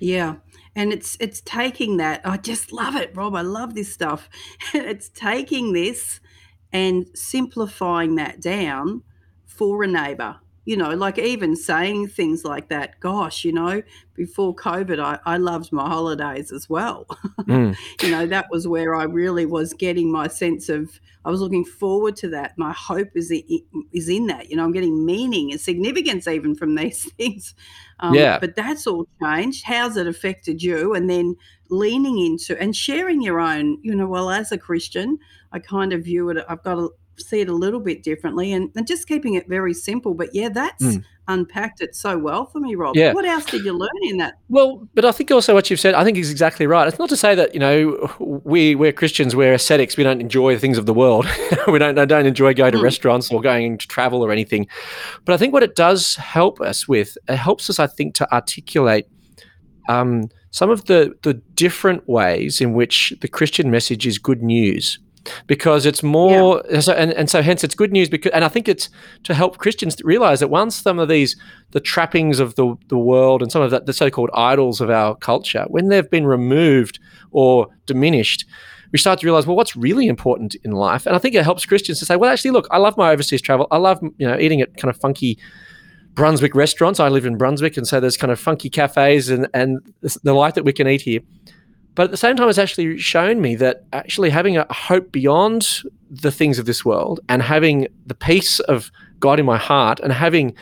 Yeah. 0.00 0.36
And 0.76 0.92
it's 0.92 1.16
it's 1.18 1.40
taking 1.40 1.96
that. 1.96 2.20
I 2.24 2.36
just 2.36 2.72
love 2.72 2.94
it, 2.94 3.10
Rob. 3.14 3.34
I 3.34 3.40
love 3.40 3.74
this 3.74 3.92
stuff. 3.92 4.28
it's 4.74 5.08
taking 5.08 5.72
this 5.72 6.20
and 6.72 7.06
simplifying 7.14 8.14
that 8.16 8.40
down 8.40 9.02
for 9.46 9.82
a 9.82 9.88
neighbor 9.88 10.36
you 10.68 10.76
know, 10.76 10.90
like 10.90 11.18
even 11.18 11.56
saying 11.56 12.08
things 12.08 12.44
like 12.44 12.68
that, 12.68 13.00
gosh, 13.00 13.42
you 13.42 13.54
know, 13.54 13.82
before 14.14 14.54
COVID, 14.54 15.02
I, 15.02 15.18
I 15.24 15.38
loved 15.38 15.72
my 15.72 15.88
holidays 15.88 16.52
as 16.52 16.68
well. 16.68 17.06
Mm. 17.48 17.74
you 18.02 18.10
know, 18.10 18.26
that 18.26 18.50
was 18.50 18.68
where 18.68 18.94
I 18.94 19.04
really 19.04 19.46
was 19.46 19.72
getting 19.72 20.12
my 20.12 20.28
sense 20.28 20.68
of, 20.68 21.00
I 21.24 21.30
was 21.30 21.40
looking 21.40 21.64
forward 21.64 22.14
to 22.16 22.28
that. 22.28 22.58
My 22.58 22.74
hope 22.74 23.08
is, 23.14 23.32
is 23.94 24.08
in 24.10 24.26
that, 24.26 24.50
you 24.50 24.56
know, 24.56 24.64
I'm 24.64 24.72
getting 24.72 25.06
meaning 25.06 25.50
and 25.50 25.58
significance 25.58 26.28
even 26.28 26.54
from 26.54 26.74
these 26.74 27.10
things. 27.12 27.54
Um, 28.00 28.14
yeah. 28.14 28.38
But 28.38 28.54
that's 28.54 28.86
all 28.86 29.08
changed. 29.22 29.64
How's 29.64 29.96
it 29.96 30.06
affected 30.06 30.62
you? 30.62 30.92
And 30.92 31.08
then 31.08 31.36
leaning 31.70 32.18
into 32.18 32.60
and 32.60 32.76
sharing 32.76 33.22
your 33.22 33.40
own, 33.40 33.78
you 33.80 33.94
know, 33.94 34.06
well, 34.06 34.28
as 34.28 34.52
a 34.52 34.58
Christian, 34.58 35.18
I 35.50 35.60
kind 35.60 35.94
of 35.94 36.04
view 36.04 36.28
it, 36.28 36.44
I've 36.46 36.62
got 36.62 36.78
a, 36.78 36.90
see 37.20 37.40
it 37.40 37.48
a 37.48 37.54
little 37.54 37.80
bit 37.80 38.02
differently 38.02 38.52
and, 38.52 38.70
and 38.76 38.86
just 38.86 39.06
keeping 39.06 39.34
it 39.34 39.48
very 39.48 39.74
simple. 39.74 40.14
But 40.14 40.34
yeah, 40.34 40.48
that's 40.48 40.84
mm. 40.84 41.04
unpacked 41.26 41.80
it 41.80 41.94
so 41.94 42.18
well 42.18 42.46
for 42.46 42.60
me, 42.60 42.74
Rob. 42.74 42.96
Yeah. 42.96 43.12
What 43.12 43.24
else 43.24 43.44
did 43.44 43.64
you 43.64 43.72
learn 43.72 43.88
in 44.02 44.18
that? 44.18 44.34
Well, 44.48 44.88
but 44.94 45.04
I 45.04 45.12
think 45.12 45.30
also 45.30 45.54
what 45.54 45.70
you've 45.70 45.80
said, 45.80 45.94
I 45.94 46.04
think 46.04 46.16
is 46.16 46.30
exactly 46.30 46.66
right. 46.66 46.88
It's 46.88 46.98
not 46.98 47.08
to 47.10 47.16
say 47.16 47.34
that, 47.34 47.54
you 47.54 47.60
know, 47.60 48.40
we, 48.44 48.74
we're 48.74 48.92
Christians, 48.92 49.34
we're 49.34 49.54
ascetics, 49.54 49.96
we 49.96 50.04
don't 50.04 50.20
enjoy 50.20 50.54
the 50.54 50.60
things 50.60 50.78
of 50.78 50.86
the 50.86 50.94
world. 50.94 51.26
we 51.68 51.78
don't, 51.78 51.94
don't 51.94 52.26
enjoy 52.26 52.54
going 52.54 52.72
to 52.72 52.78
mm. 52.78 52.82
restaurants 52.82 53.30
or 53.30 53.40
going 53.40 53.78
to 53.78 53.86
travel 53.88 54.24
or 54.24 54.32
anything. 54.32 54.66
But 55.24 55.34
I 55.34 55.36
think 55.36 55.52
what 55.52 55.62
it 55.62 55.76
does 55.76 56.16
help 56.16 56.60
us 56.60 56.88
with, 56.88 57.16
it 57.28 57.36
helps 57.36 57.68
us, 57.70 57.78
I 57.78 57.86
think, 57.86 58.14
to 58.16 58.32
articulate 58.32 59.06
um, 59.88 60.28
some 60.50 60.70
of 60.70 60.84
the, 60.84 61.14
the 61.22 61.34
different 61.34 62.08
ways 62.08 62.60
in 62.60 62.74
which 62.74 63.12
the 63.20 63.28
Christian 63.28 63.70
message 63.70 64.06
is 64.06 64.18
good 64.18 64.42
news 64.42 64.98
because 65.46 65.86
it's 65.86 66.02
more 66.02 66.62
yeah. 66.70 66.80
so, 66.80 66.92
and, 66.92 67.12
and 67.12 67.30
so 67.30 67.42
hence 67.42 67.64
it's 67.64 67.74
good 67.74 67.92
news 67.92 68.08
because 68.08 68.32
and 68.32 68.44
I 68.44 68.48
think 68.48 68.68
it's 68.68 68.88
to 69.24 69.34
help 69.34 69.58
Christians 69.58 69.96
realize 70.04 70.40
that 70.40 70.48
once 70.48 70.76
some 70.76 70.98
of 70.98 71.08
these 71.08 71.36
the 71.72 71.80
trappings 71.80 72.40
of 72.40 72.54
the, 72.54 72.76
the 72.88 72.98
world 72.98 73.42
and 73.42 73.50
some 73.50 73.62
of 73.62 73.70
that 73.70 73.86
the 73.86 73.92
so-called 73.92 74.30
idols 74.34 74.80
of 74.80 74.90
our 74.90 75.14
culture 75.16 75.64
when 75.68 75.88
they've 75.88 76.10
been 76.10 76.26
removed 76.26 76.98
or 77.30 77.68
diminished 77.86 78.46
we 78.92 78.98
start 78.98 79.20
to 79.20 79.26
realize 79.26 79.46
well 79.46 79.56
what's 79.56 79.76
really 79.76 80.06
important 80.06 80.54
in 80.64 80.72
life? 80.72 81.06
And 81.06 81.14
I 81.14 81.18
think 81.18 81.34
it 81.34 81.44
helps 81.44 81.66
Christians 81.66 81.98
to 81.98 82.06
say 82.06 82.16
well 82.16 82.30
actually 82.30 82.52
look 82.52 82.66
I 82.70 82.78
love 82.78 82.96
my 82.96 83.10
overseas 83.10 83.42
travel. 83.42 83.66
I 83.70 83.76
love 83.76 84.00
you 84.02 84.26
know 84.26 84.38
eating 84.38 84.60
at 84.60 84.76
kind 84.76 84.90
of 84.90 85.00
funky 85.00 85.38
Brunswick 86.14 86.54
restaurants. 86.54 86.98
I 86.98 87.08
live 87.08 87.26
in 87.26 87.36
Brunswick 87.36 87.76
and 87.76 87.86
so 87.86 88.00
there's 88.00 88.16
kind 88.16 88.32
of 88.32 88.40
funky 88.40 88.70
cafes 88.70 89.30
and 89.30 89.48
and 89.54 89.80
the 90.22 90.32
life 90.32 90.54
that 90.54 90.64
we 90.64 90.72
can 90.72 90.88
eat 90.88 91.02
here 91.02 91.20
but 91.98 92.04
at 92.04 92.10
the 92.12 92.16
same 92.16 92.36
time, 92.36 92.48
it's 92.48 92.58
actually 92.58 92.96
shown 92.96 93.40
me 93.40 93.56
that 93.56 93.82
actually 93.92 94.30
having 94.30 94.56
a 94.56 94.72
hope 94.72 95.10
beyond 95.10 95.80
the 96.08 96.30
things 96.30 96.60
of 96.60 96.64
this 96.64 96.84
world 96.84 97.18
and 97.28 97.42
having 97.42 97.88
the 98.06 98.14
peace 98.14 98.60
of 98.60 98.92
God 99.18 99.40
in 99.40 99.46
my 99.46 99.56
heart 99.56 99.98
and 99.98 100.12
having 100.12 100.54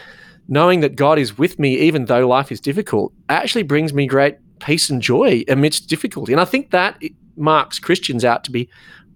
knowing 0.48 0.80
that 0.80 0.96
God 0.96 1.18
is 1.18 1.36
with 1.36 1.58
me 1.58 1.76
even 1.76 2.06
though 2.06 2.26
life 2.26 2.50
is 2.50 2.58
difficult 2.58 3.12
actually 3.28 3.64
brings 3.64 3.92
me 3.92 4.06
great 4.06 4.38
peace 4.60 4.88
and 4.88 5.02
joy 5.02 5.44
amidst 5.46 5.90
difficulty. 5.90 6.32
And 6.32 6.40
I 6.40 6.46
think 6.46 6.70
that 6.70 7.02
marks 7.36 7.78
Christians 7.78 8.24
out 8.24 8.42
to 8.44 8.50
be 8.50 8.70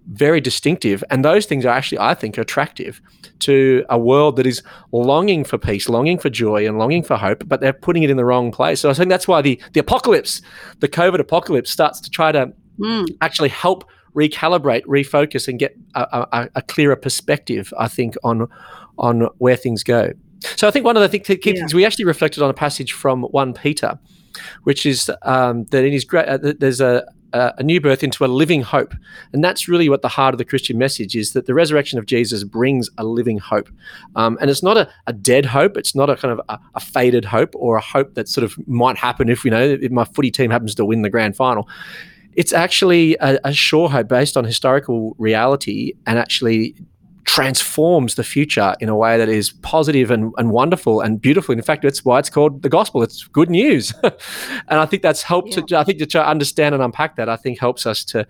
very 0.07 0.41
distinctive. 0.41 1.03
And 1.09 1.23
those 1.23 1.45
things 1.45 1.65
are 1.65 1.69
actually, 1.69 1.99
I 1.99 2.13
think, 2.13 2.37
attractive 2.37 3.01
to 3.39 3.85
a 3.89 3.97
world 3.97 4.35
that 4.37 4.45
is 4.45 4.61
longing 4.91 5.43
for 5.43 5.57
peace, 5.57 5.89
longing 5.89 6.17
for 6.17 6.29
joy, 6.29 6.67
and 6.67 6.77
longing 6.77 7.03
for 7.03 7.17
hope, 7.17 7.43
but 7.47 7.61
they're 7.61 7.73
putting 7.73 8.03
it 8.03 8.09
in 8.09 8.17
the 8.17 8.25
wrong 8.25 8.51
place. 8.51 8.79
So 8.79 8.89
I 8.89 8.93
think 8.93 9.09
that's 9.09 9.27
why 9.27 9.41
the, 9.41 9.61
the 9.73 9.79
apocalypse, 9.79 10.41
the 10.79 10.87
COVID 10.87 11.19
apocalypse, 11.19 11.69
starts 11.71 11.99
to 12.01 12.09
try 12.09 12.31
to 12.31 12.51
mm. 12.79 13.07
actually 13.21 13.49
help 13.49 13.85
recalibrate, 14.15 14.83
refocus, 14.83 15.47
and 15.47 15.57
get 15.57 15.75
a, 15.95 16.27
a, 16.31 16.49
a, 16.55 16.61
clearer 16.61 16.95
perspective, 16.95 17.73
I 17.77 17.87
think, 17.87 18.15
on, 18.23 18.47
on 18.97 19.29
where 19.37 19.55
things 19.55 19.83
go. 19.83 20.11
So 20.57 20.67
I 20.67 20.71
think 20.71 20.85
one 20.85 20.97
of 20.97 21.09
the 21.09 21.19
th- 21.19 21.41
key 21.41 21.51
yeah. 21.51 21.59
things 21.59 21.73
we 21.73 21.85
actually 21.85 22.05
reflected 22.05 22.43
on 22.43 22.49
a 22.49 22.53
passage 22.53 22.93
from 22.93 23.23
1 23.23 23.53
Peter, 23.53 23.99
which 24.63 24.85
is 24.85 25.09
um, 25.21 25.65
that 25.65 25.85
in 25.85 25.93
his 25.93 26.03
great, 26.03 26.27
uh, 26.27 26.37
there's 26.59 26.81
a, 26.81 27.05
uh, 27.33 27.51
a 27.57 27.63
new 27.63 27.79
birth 27.79 28.03
into 28.03 28.25
a 28.25 28.27
living 28.27 28.61
hope. 28.61 28.93
And 29.33 29.43
that's 29.43 29.67
really 29.67 29.89
what 29.89 30.01
the 30.01 30.07
heart 30.07 30.33
of 30.33 30.37
the 30.37 30.45
Christian 30.45 30.77
message 30.77 31.15
is 31.15 31.33
that 31.33 31.45
the 31.45 31.53
resurrection 31.53 31.97
of 31.99 32.05
Jesus 32.05 32.43
brings 32.43 32.89
a 32.97 33.03
living 33.03 33.37
hope. 33.37 33.69
Um, 34.15 34.37
and 34.41 34.49
it's 34.49 34.63
not 34.63 34.77
a, 34.77 34.89
a, 35.07 35.13
dead 35.13 35.45
hope, 35.45 35.77
it's 35.77 35.95
not 35.95 36.09
a 36.09 36.15
kind 36.15 36.31
of 36.31 36.41
a, 36.49 36.59
a, 36.75 36.79
faded 36.79 37.25
hope 37.25 37.53
or 37.55 37.77
a 37.77 37.81
hope 37.81 38.15
that 38.15 38.27
sort 38.27 38.43
of 38.43 38.55
might 38.67 38.97
happen 38.97 39.29
if, 39.29 39.45
you 39.45 39.51
know, 39.51 39.61
if 39.61 39.91
my 39.91 40.03
footy 40.03 40.31
team 40.31 40.51
happens 40.51 40.75
to 40.75 40.85
win 40.85 41.01
the 41.01 41.09
grand 41.09 41.35
final. 41.35 41.67
It's 42.33 42.53
actually 42.53 43.17
a, 43.19 43.39
a 43.43 43.53
sure 43.53 43.89
hope 43.89 44.07
based 44.07 44.37
on 44.37 44.45
historical 44.45 45.15
reality 45.17 45.93
and 46.07 46.17
actually 46.17 46.75
transforms 47.25 48.15
the 48.15 48.23
future 48.23 48.73
in 48.79 48.89
a 48.89 48.95
way 48.95 49.17
that 49.17 49.29
is 49.29 49.51
positive 49.51 50.09
and, 50.11 50.33
and 50.37 50.51
wonderful 50.51 51.01
and 51.01 51.21
beautiful. 51.21 51.53
In 51.53 51.61
fact, 51.61 51.83
that's 51.83 52.03
why 52.03 52.19
it's 52.19 52.29
called 52.29 52.61
the 52.61 52.69
gospel. 52.69 53.03
It's 53.03 53.27
good 53.27 53.49
news. 53.49 53.93
and 54.03 54.79
I 54.79 54.85
think 54.85 55.03
that's 55.03 55.21
helped 55.21 55.55
yeah. 55.55 55.63
to, 55.63 55.79
I 55.79 55.83
think 55.83 55.99
to 56.09 56.27
understand 56.27 56.73
and 56.73 56.83
unpack 56.83 57.15
that, 57.17 57.29
I 57.29 57.35
think 57.35 57.59
helps 57.59 57.85
us 57.85 58.03
to, 58.05 58.25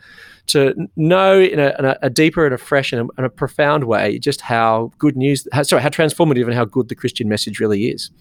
to 0.48 0.74
know 0.95 1.39
in 1.39 1.60
a, 1.60 1.74
in 1.79 1.95
a 2.01 2.10
deeper 2.10 2.45
and 2.45 2.53
a 2.53 2.57
fresh 2.57 2.91
and 2.91 3.10
a, 3.10 3.13
and 3.17 3.25
a, 3.25 3.29
profound 3.29 3.86
way 3.86 4.19
just 4.19 4.41
how 4.41 4.91
good 4.98 5.15
news, 5.15 5.48
how, 5.53 5.63
sorry, 5.63 5.81
how 5.81 5.89
transformative 5.89 6.45
and 6.45 6.53
how 6.53 6.65
good 6.65 6.89
the 6.89 6.95
Christian 6.95 7.29
message 7.29 7.60
really 7.60 7.86
is. 7.88 8.12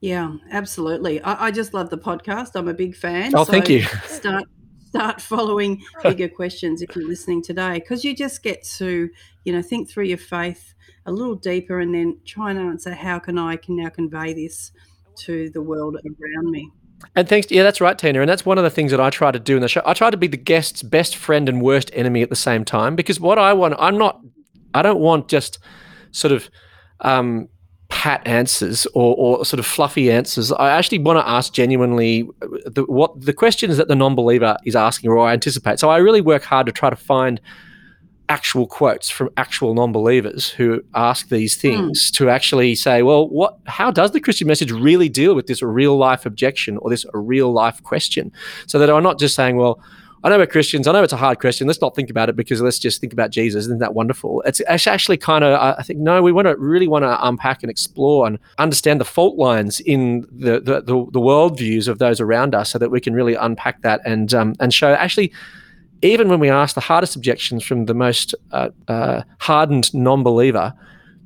Yeah, 0.00 0.36
absolutely. 0.52 1.20
I, 1.22 1.46
I 1.46 1.50
just 1.50 1.74
love 1.74 1.90
the 1.90 1.98
podcast. 1.98 2.50
I'm 2.54 2.68
a 2.68 2.74
big 2.74 2.94
fan. 2.94 3.34
Oh, 3.34 3.44
so 3.44 3.50
thank 3.50 3.68
you. 3.68 3.82
Start 4.06 4.44
start 4.88 5.20
following 5.20 5.82
bigger 6.02 6.28
questions 6.28 6.80
if 6.80 6.96
you're 6.96 7.06
listening 7.06 7.42
today 7.42 7.74
because 7.74 8.04
you 8.04 8.16
just 8.16 8.42
get 8.42 8.64
to 8.64 9.08
you 9.48 9.54
know 9.54 9.62
think 9.62 9.90
through 9.90 10.04
your 10.04 10.18
faith 10.18 10.74
a 11.06 11.12
little 11.12 11.34
deeper 11.34 11.80
and 11.80 11.94
then 11.94 12.18
try 12.24 12.50
and 12.50 12.58
answer 12.58 12.92
how 12.92 13.18
can 13.18 13.38
i 13.38 13.56
can 13.56 13.76
now 13.76 13.88
convey 13.88 14.32
this 14.32 14.72
to 15.18 15.50
the 15.50 15.60
world 15.60 15.96
around 15.96 16.50
me. 16.50 16.70
And 17.14 17.28
thanks, 17.28 17.50
yeah, 17.50 17.62
that's 17.62 17.80
right, 17.80 17.96
Tina. 17.96 18.20
And 18.20 18.28
that's 18.28 18.44
one 18.44 18.58
of 18.58 18.64
the 18.64 18.70
things 18.70 18.90
that 18.90 19.00
I 19.00 19.10
try 19.10 19.30
to 19.30 19.38
do 19.38 19.56
in 19.56 19.62
the 19.62 19.68
show. 19.68 19.82
I 19.84 19.94
try 19.94 20.10
to 20.10 20.16
be 20.16 20.26
the 20.26 20.36
guest's 20.36 20.82
best 20.82 21.16
friend 21.16 21.48
and 21.48 21.62
worst 21.62 21.90
enemy 21.94 22.22
at 22.22 22.30
the 22.30 22.36
same 22.36 22.64
time 22.64 22.96
because 22.96 23.20
what 23.20 23.38
I 23.38 23.52
want, 23.52 23.74
I'm 23.78 23.98
not, 23.98 24.20
I 24.74 24.82
don't 24.82 24.98
want 24.98 25.28
just 25.28 25.58
sort 26.10 26.32
of 26.32 26.50
um, 27.00 27.48
pat 27.88 28.26
answers 28.26 28.86
or, 28.94 29.14
or 29.16 29.44
sort 29.44 29.60
of 29.60 29.66
fluffy 29.66 30.10
answers. 30.10 30.50
I 30.50 30.70
actually 30.70 30.98
want 30.98 31.20
to 31.20 31.28
ask 31.28 31.52
genuinely 31.52 32.28
uh, 32.42 32.46
the, 32.66 32.84
what 32.88 33.20
the 33.20 33.32
questions 33.32 33.76
that 33.76 33.86
the 33.86 33.94
non-believer 33.94 34.56
is 34.64 34.74
asking 34.74 35.10
or 35.10 35.18
I 35.18 35.32
anticipate. 35.32 35.78
So 35.78 35.90
I 35.90 35.98
really 35.98 36.20
work 36.20 36.42
hard 36.42 36.66
to 36.66 36.72
try 36.72 36.90
to 36.90 36.96
find 36.96 37.40
actual 38.28 38.66
quotes 38.66 39.08
from 39.08 39.30
actual 39.36 39.74
non-believers 39.74 40.50
who 40.50 40.82
ask 40.94 41.28
these 41.28 41.54
hmm. 41.54 41.60
things 41.60 42.10
mm. 42.10 42.16
to 42.16 42.30
actually 42.30 42.74
say, 42.74 43.02
well, 43.02 43.28
what 43.28 43.58
how 43.66 43.90
does 43.90 44.12
the 44.12 44.20
Christian 44.20 44.46
message 44.46 44.70
really 44.70 45.08
deal 45.08 45.34
with 45.34 45.46
this 45.46 45.62
real 45.62 45.96
life 45.96 46.26
objection 46.26 46.76
or 46.78 46.90
this 46.90 47.06
real 47.12 47.52
life 47.52 47.82
question? 47.82 48.32
So 48.66 48.78
that 48.78 48.90
I'm 48.90 49.02
not 49.02 49.18
just 49.18 49.34
saying, 49.34 49.56
well, 49.56 49.80
I 50.24 50.30
know 50.30 50.38
we're 50.38 50.46
Christians. 50.46 50.88
I 50.88 50.92
know 50.92 51.02
it's 51.04 51.12
a 51.12 51.16
hard 51.16 51.38
question. 51.38 51.68
Let's 51.68 51.80
not 51.80 51.94
think 51.94 52.10
about 52.10 52.28
it 52.28 52.34
because 52.34 52.60
let's 52.60 52.80
just 52.80 53.00
think 53.00 53.12
about 53.12 53.30
Jesus. 53.30 53.66
Isn't 53.66 53.78
that 53.78 53.94
wonderful? 53.94 54.42
It's 54.44 54.60
actually 54.66 55.16
kind 55.16 55.44
of, 55.44 55.78
I 55.78 55.82
think, 55.82 56.00
no, 56.00 56.20
we 56.22 56.32
want 56.32 56.48
to 56.48 56.56
really 56.56 56.88
want 56.88 57.04
to 57.04 57.26
unpack 57.26 57.62
and 57.62 57.70
explore 57.70 58.26
and 58.26 58.38
understand 58.58 59.00
the 59.00 59.04
fault 59.04 59.38
lines 59.38 59.78
in 59.78 60.26
the, 60.32 60.60
the, 60.60 60.80
the, 60.80 61.06
the 61.12 61.20
worldviews 61.20 61.86
of 61.86 62.00
those 62.00 62.20
around 62.20 62.54
us 62.54 62.70
so 62.70 62.78
that 62.78 62.90
we 62.90 63.00
can 63.00 63.14
really 63.14 63.34
unpack 63.34 63.82
that 63.82 64.00
and, 64.04 64.34
um, 64.34 64.54
and 64.58 64.74
show 64.74 64.92
actually 64.92 65.32
even 66.02 66.28
when 66.28 66.40
we 66.40 66.48
ask 66.48 66.74
the 66.74 66.80
hardest 66.80 67.16
objections 67.16 67.64
from 67.64 67.86
the 67.86 67.94
most 67.94 68.34
uh, 68.52 68.68
uh, 68.86 69.22
hardened 69.40 69.92
non-believer, 69.94 70.72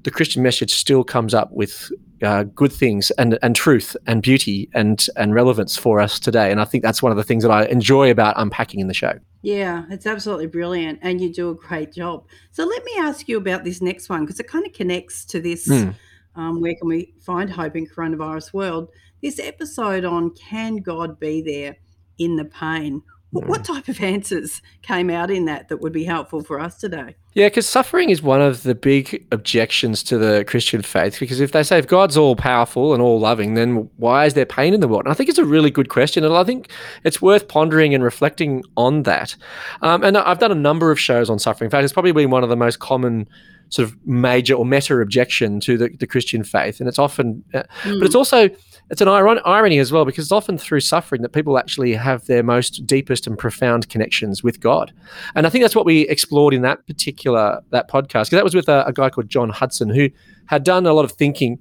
the 0.03 0.11
Christian 0.11 0.43
message 0.43 0.73
still 0.73 1.05
comes 1.05 1.35
up 1.35 1.51
with 1.53 1.91
uh, 2.23 2.45
good 2.45 2.73
things 2.73 3.11
and 3.13 3.39
and 3.43 3.57
truth 3.57 3.97
and 4.07 4.23
beauty 4.23 4.69
and 4.75 5.07
and 5.17 5.35
relevance 5.35 5.77
for 5.77 6.01
us 6.01 6.19
today. 6.21 6.51
And 6.51 6.61
I 6.61 6.65
think 6.65 6.83
that's 6.83 7.03
one 7.03 7.13
of 7.13 7.19
the 7.19 7.25
things 7.25 7.43
that 7.43 7.51
I 7.51 7.67
enjoy 7.67 8.11
about 8.11 8.35
unpacking 8.37 8.81
in 8.81 8.89
the 8.89 8.95
show. 8.95 9.19
Yeah, 9.43 9.85
it's 9.91 10.07
absolutely 10.07 10.47
brilliant, 10.47 11.01
and 11.03 11.21
you 11.21 11.33
do 11.33 11.51
a 11.51 11.55
great 11.55 11.93
job. 11.93 12.27
So 12.53 12.65
let 12.65 12.85
me 12.85 12.93
ask 12.99 13.29
you 13.29 13.37
about 13.37 13.65
this 13.65 13.83
next 13.83 14.09
one 14.09 14.25
because 14.25 14.39
it 14.39 14.47
kind 14.47 14.65
of 14.67 14.73
connects 14.73 15.25
to 15.27 15.41
this. 15.41 15.69
Mm. 15.69 15.95
Um, 16.35 16.63
where 16.63 16.75
can 16.75 16.89
we 16.89 17.13
find 17.21 17.51
hope 17.51 17.77
in 17.77 17.87
coronavirus 17.87 18.55
world? 18.55 18.89
This 19.21 19.39
episode 19.39 20.05
on 20.05 20.31
can 20.31 20.77
God 20.77 21.21
be 21.21 21.43
there 21.43 21.77
in 22.19 22.37
the 22.37 22.47
pain? 22.47 23.03
What, 23.33 23.47
what 23.47 23.65
type 23.65 23.89
of 23.89 23.99
answers 24.03 24.61
came 24.83 25.09
out 25.09 25.31
in 25.31 25.47
that 25.47 25.69
that 25.69 25.79
would 25.79 25.93
be 25.93 26.05
helpful 26.05 26.43
for 26.43 26.61
us 26.61 26.77
today? 26.77 27.17
Yeah, 27.33 27.47
because 27.47 27.67
suffering 27.67 28.11
is 28.11 28.23
one 28.23 28.43
of 28.43 28.63
the 28.63 28.75
big 28.75 29.27
objections 29.33 30.03
to 30.05 30.19
the 30.19 30.45
Christian 30.47 30.83
faith. 30.83 31.19
Because 31.19 31.41
if 31.41 31.53
they 31.53 31.63
say 31.63 31.79
if 31.79 31.87
God's 31.87 32.19
all 32.19 32.37
powerful 32.37 32.93
and 32.93 33.03
all 33.03 33.19
loving, 33.19 33.55
then 33.55 33.89
why 33.97 34.27
is 34.27 34.35
there 34.35 34.45
pain 34.45 34.75
in 34.75 34.81
the 34.81 34.89
world? 34.89 35.05
And 35.05 35.13
I 35.13 35.15
think 35.15 35.31
it's 35.31 35.39
a 35.39 35.47
really 35.47 35.71
good 35.71 35.89
question, 35.89 36.25
and 36.25 36.35
I 36.35 36.45
think 36.45 36.71
it's 37.05 37.23
worth 37.23 37.49
pondering 37.49 37.95
and 37.95 38.05
reflecting 38.05 38.63
on 38.77 39.05
that. 39.05 39.35
Um, 39.81 40.05
and 40.05 40.19
I've 40.19 40.39
done 40.39 40.53
a 40.53 40.57
number 40.57 40.91
of 40.91 41.01
shows 41.01 41.31
on 41.31 41.39
suffering. 41.39 41.69
In 41.69 41.71
fact, 41.71 41.85
it's 41.85 41.93
probably 41.93 42.13
been 42.13 42.31
one 42.31 42.43
of 42.43 42.51
the 42.51 42.57
most 42.57 42.81
common 42.81 43.27
sort 43.71 43.89
of 43.89 43.97
major 44.07 44.53
or 44.53 44.67
meta 44.67 44.95
objection 45.01 45.59
to 45.61 45.79
the, 45.79 45.89
the 45.99 46.07
Christian 46.07 46.45
faith, 46.45 46.81
and 46.81 46.89
it's 46.89 46.99
often, 46.99 47.43
uh, 47.55 47.63
mm. 47.85 47.99
but 47.99 48.05
it's 48.05 48.15
also 48.15 48.51
it's 48.93 49.01
an 49.01 49.09
iron- 49.09 49.41
irony 49.47 49.79
as 49.79 49.91
well 49.91 50.05
because 50.05 50.27
it's 50.27 50.33
often 50.33 50.59
through 50.59 50.81
suffering 50.81 51.23
that 51.23 51.31
people 51.31 51.59
actually 51.59 51.95
have 51.95 52.27
their 52.27 52.43
most 52.43 52.87
deepest 52.87 53.27
and 53.27 53.39
profound 53.39 53.89
connections 53.89 54.45
with 54.45 54.61
God. 54.61 54.93
And 55.35 55.47
I 55.47 55.51
think 55.51 55.65
that's 55.65 55.75
what 55.75 55.87
we 55.87 56.03
explored 56.03 56.53
in 56.53 56.61
that 56.63 56.87
particular 56.87 57.63
that 57.71 57.89
podcast 57.89 58.27
because 58.27 58.31
that 58.33 58.45
was 58.45 58.55
with 58.55 58.69
a, 58.69 58.87
a 58.87 58.93
guy 58.93 59.09
called 59.09 59.31
John 59.31 59.49
Hudson 59.49 59.89
who 59.89 60.11
had 60.45 60.63
done 60.63 60.85
a 60.87 60.93
lot 60.93 61.07
of 61.07 61.13
thinking 61.13 61.59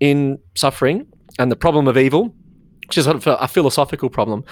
in 0.00 0.38
suffering 0.56 1.06
and 1.38 1.52
the 1.52 1.56
problem 1.56 1.86
of 1.86 1.98
evil 1.98 2.34
which 2.86 2.98
is 2.98 3.04
sort 3.04 3.14
of 3.14 3.26
a, 3.40 3.46
philosophical 3.46 4.10
problem. 4.10 4.42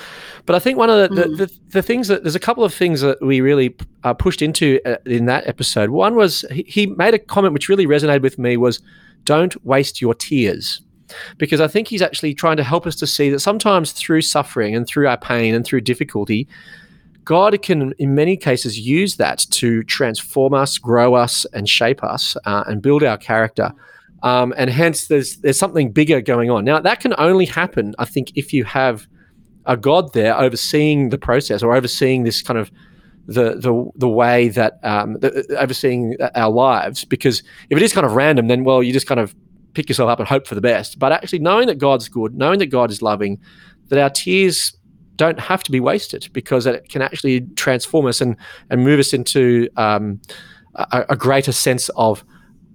But 0.47 0.55
I 0.55 0.61
think 0.61 0.79
one 0.79 0.91
of 0.91 1.11
the, 1.11 1.15
mm. 1.17 1.37
the, 1.39 1.47
the, 1.47 1.59
the, 1.71 1.83
things 1.83 2.07
that 2.07 2.23
there's 2.23 2.37
a 2.37 2.41
couple 2.41 2.63
of 2.63 2.73
things 2.73 3.01
that 3.01 3.21
we 3.21 3.41
really 3.41 3.75
uh, 4.05 4.15
pushed 4.15 4.43
into 4.43 4.79
uh, 4.87 4.99
in 5.07 5.27
that 5.27 5.49
episode. 5.49 5.91
One 5.91 6.15
was 6.15 6.45
he, 6.53 6.63
he, 6.63 6.87
made 6.87 7.15
a 7.15 7.19
comment 7.19 7.53
which 7.53 7.69
really 7.69 7.85
resonated 7.85 8.23
with 8.23 8.39
me 8.39 8.57
was 8.57 8.81
don't 9.25 9.65
waste 9.65 10.01
your 10.01 10.15
tears 10.15 10.81
because 11.37 11.61
I 11.61 11.69
think 11.69 11.89
he's 11.89 12.03
actually 12.03 12.35
trying 12.35 12.57
to 12.57 12.65
help 12.65 12.87
us 12.87 12.97
to 12.97 13.07
see 13.07 13.31
that 13.31 13.41
sometimes 13.41 13.93
through 13.93 14.23
suffering 14.23 14.75
and 14.75 14.87
through 14.87 15.09
our 15.09 15.19
pain 15.19 15.55
and 15.55 15.65
through 15.65 15.83
difficulty, 15.83 16.49
God 17.25 17.61
can, 17.61 17.93
in 17.99 18.15
many 18.15 18.37
cases, 18.39 18.79
use 18.79 19.17
that 19.17 19.41
to 19.51 19.83
transform 19.85 20.55
us, 20.55 20.79
grow 20.79 21.15
us, 21.15 21.45
and 21.53 21.69
shape 21.69 22.03
us, 22.03 22.37
uh, 22.47 22.65
and 22.67 22.81
build 22.81 23.03
our 23.03 23.19
character. 23.19 23.71
Um, 24.23 24.55
and 24.57 24.71
hence, 24.71 25.09
there's 25.09 25.37
there's 25.37 25.59
something 25.59 25.93
bigger 25.93 26.21
going 26.21 26.51
on. 26.51 26.65
Now, 26.65 26.81
that 26.81 27.01
can 27.01 27.15
only 27.19 27.45
happen, 27.45 27.95
I 27.99 28.07
think, 28.07 28.33
if 28.35 28.53
you 28.55 28.65
have 28.65 29.07
a 29.67 29.77
God 29.77 30.15
there 30.15 30.37
overseeing 30.41 31.11
the 31.11 31.19
process 31.19 31.63
or 31.63 31.77
overseeing 31.77 32.25
this 32.25 32.41
kind 32.41 32.59
of 32.59 32.73
the 33.27 33.57
the 33.57 33.91
the 33.97 34.09
way 34.09 34.49
that 34.49 34.81
um, 34.83 35.19
the, 35.21 35.45
overseeing 35.59 36.17
our 36.35 36.51
lives. 36.51 37.05
Because 37.05 37.43
if 37.69 37.77
it 37.77 37.83
is 37.83 37.93
kind 37.93 38.07
of 38.07 38.13
random, 38.13 38.49
then 38.49 38.65
well, 38.65 38.83
you 38.83 38.93
just 38.93 39.07
kind 39.07 39.21
of 39.21 39.35
pick 39.79 39.89
yourself 39.89 40.11
up 40.11 40.19
and 40.19 40.27
hope 40.27 40.45
for 40.45 40.57
the 40.57 40.61
best. 40.61 40.99
But 40.99 41.13
actually, 41.13 41.39
knowing 41.39 41.69
that 41.69 41.79
God's 41.79 42.09
good, 42.09 42.35
knowing 42.35 42.59
that 42.59 42.67
God 42.67 42.91
is 42.91 43.01
loving, 43.01 43.39
that 43.91 43.99
our 44.01 44.11
tears 44.11 44.77
don't 45.15 45.39
have 45.39 45.63
to 45.63 45.71
be 45.71 45.79
wasted 45.79 46.29
because 46.33 46.67
it 46.67 46.89
can 46.89 47.01
actually 47.01 47.43
transform 47.55 48.07
us 48.07 48.21
and 48.21 48.37
and 48.71 48.83
move 48.83 48.99
us 48.99 49.13
into 49.13 49.69
um, 49.77 50.21
a, 50.75 51.05
a, 51.11 51.17
greater 51.17 51.53
sense 51.53 51.89
of. 51.91 52.25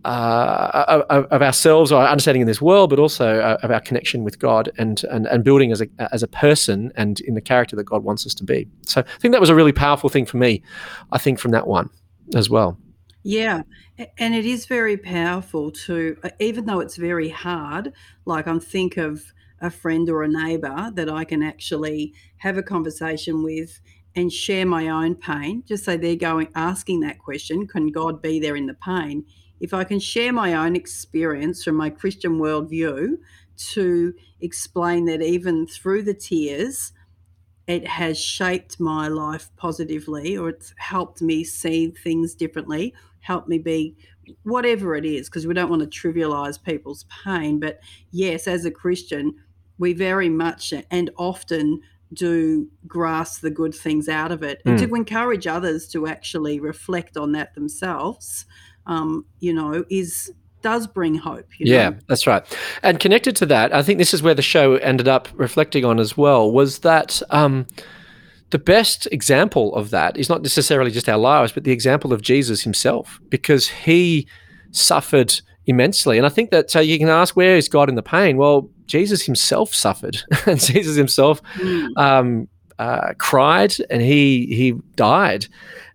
Uh, 0.05 1.05
of, 1.09 1.25
of, 1.27 1.41
ourselves, 1.41 1.89
or 1.89 2.01
our 2.01 2.09
understanding 2.09 2.41
in 2.41 2.47
this 2.47 2.61
world, 2.61 2.89
but 2.89 2.99
also 2.99 3.39
uh, 3.39 3.57
of 3.63 3.71
our 3.71 3.79
connection 3.79 4.25
with 4.25 4.37
God 4.37 4.69
and, 4.77 5.01
and 5.05 5.25
and 5.27 5.45
building 5.45 5.71
as 5.71 5.79
a 5.79 5.87
as 6.11 6.21
a 6.21 6.27
person 6.27 6.91
and 6.97 7.21
in 7.21 7.35
the 7.35 7.41
character 7.41 7.77
that 7.77 7.85
God 7.85 8.03
wants 8.03 8.25
us 8.25 8.33
to 8.33 8.43
be. 8.43 8.67
So 8.85 8.99
I 8.99 9.19
think 9.19 9.31
that 9.31 9.39
was 9.39 9.49
a 9.49 9.55
really 9.55 9.71
powerful 9.71 10.09
thing 10.09 10.25
for 10.25 10.35
me. 10.35 10.61
I 11.13 11.19
think 11.19 11.39
from 11.39 11.51
that 11.51 11.67
one 11.67 11.89
as 12.35 12.49
well. 12.49 12.77
Yeah, 13.25 13.63
and 14.17 14.35
it 14.35 14.45
is 14.45 14.65
very 14.65 14.97
powerful 14.97 15.71
to, 15.71 16.17
uh, 16.23 16.29
even 16.39 16.65
though 16.65 16.81
it's 16.81 16.97
very 16.97 17.29
hard, 17.29 17.93
like 18.25 18.47
I'm 18.47 18.59
think 18.59 18.97
of 18.97 19.33
a 19.61 19.71
friend 19.71 20.09
or 20.09 20.23
a 20.23 20.27
neighbor 20.27 20.91
that 20.93 21.09
I 21.09 21.23
can 21.23 21.41
actually 21.41 22.13
have 22.37 22.57
a 22.57 22.63
conversation 22.63 23.41
with 23.41 23.79
and 24.15 24.31
share 24.31 24.65
my 24.65 24.89
own 24.89 25.15
pain. 25.15 25.63
Just 25.65 25.85
say 25.85 25.95
they're 25.95 26.15
going 26.17 26.49
asking 26.53 26.99
that 27.01 27.19
question, 27.19 27.65
can 27.65 27.87
God 27.91 28.21
be 28.21 28.39
there 28.41 28.57
in 28.57 28.67
the 28.67 28.73
pain? 28.73 29.25
If 29.61 29.73
I 29.73 29.85
can 29.85 29.99
share 29.99 30.33
my 30.33 30.53
own 30.53 30.75
experience 30.75 31.63
from 31.63 31.77
my 31.77 31.89
Christian 31.89 32.39
worldview 32.39 33.17
to 33.71 34.13
explain 34.41 35.05
that 35.05 35.21
even 35.21 35.65
through 35.65 36.03
the 36.03 36.13
tears, 36.13 36.91
it 37.67 37.87
has 37.87 38.19
shaped 38.19 38.79
my 38.79 39.07
life 39.07 39.49
positively 39.55 40.37
or 40.37 40.49
it's 40.49 40.73
helped 40.77 41.21
me 41.21 41.43
see 41.43 41.91
things 41.91 42.35
differently 42.35 42.93
help 43.23 43.47
me 43.47 43.57
be 43.57 43.95
whatever 44.43 44.95
it 44.95 45.05
is, 45.05 45.29
because 45.29 45.47
we 45.47 45.53
don't 45.53 45.69
want 45.69 45.81
to 45.81 45.87
trivialize 45.87 46.61
people's 46.61 47.05
pain. 47.23 47.59
But 47.59 47.79
yes, 48.11 48.47
as 48.47 48.65
a 48.65 48.71
Christian, 48.71 49.35
we 49.77 49.93
very 49.93 50.29
much 50.29 50.73
and 50.91 51.09
often 51.17 51.81
do 52.13 52.67
grasp 52.87 53.41
the 53.41 53.49
good 53.49 53.73
things 53.73 54.07
out 54.07 54.31
of 54.31 54.43
it 54.43 54.61
and 54.65 54.77
to 54.77 54.87
hmm. 54.87 54.95
encourage 54.95 55.47
others 55.47 55.87
to 55.87 56.07
actually 56.07 56.59
reflect 56.59 57.17
on 57.17 57.31
that 57.31 57.53
themselves 57.55 58.45
um, 58.85 59.25
you 59.39 59.53
know 59.53 59.83
is 59.89 60.31
does 60.61 60.87
bring 60.87 61.15
hope 61.15 61.47
yeah 61.59 61.89
know? 61.89 61.97
that's 62.07 62.27
right 62.27 62.45
and 62.83 62.99
connected 62.99 63.35
to 63.35 63.45
that 63.45 63.73
i 63.73 63.81
think 63.81 63.97
this 63.97 64.13
is 64.13 64.21
where 64.21 64.35
the 64.35 64.41
show 64.41 64.75
ended 64.75 65.07
up 65.07 65.27
reflecting 65.33 65.83
on 65.83 65.99
as 65.99 66.15
well 66.15 66.51
was 66.51 66.79
that 66.79 67.21
um, 67.31 67.65
the 68.53 68.59
best 68.59 69.07
example 69.11 69.73
of 69.73 69.89
that 69.89 70.15
is 70.15 70.29
not 70.29 70.43
necessarily 70.43 70.91
just 70.91 71.09
our 71.09 71.17
lives, 71.17 71.51
but 71.51 71.63
the 71.63 71.71
example 71.71 72.13
of 72.13 72.21
Jesus 72.21 72.61
himself, 72.61 73.19
because 73.29 73.67
he 73.67 74.27
suffered 74.69 75.41
immensely. 75.65 76.17
And 76.19 76.25
I 76.27 76.29
think 76.29 76.51
that 76.51 76.69
so 76.69 76.79
you 76.79 76.99
can 76.99 77.09
ask, 77.09 77.35
where 77.35 77.57
is 77.57 77.67
God 77.67 77.89
in 77.89 77.95
the 77.95 78.03
pain? 78.03 78.37
Well, 78.37 78.69
Jesus 78.85 79.23
himself 79.23 79.73
suffered, 79.73 80.21
and 80.45 80.59
Jesus 80.59 80.95
himself 80.95 81.41
mm. 81.55 81.97
um, 81.97 82.47
uh, 82.77 83.13
cried, 83.17 83.73
and 83.89 84.03
he 84.03 84.45
he 84.45 84.73
died. 84.95 85.47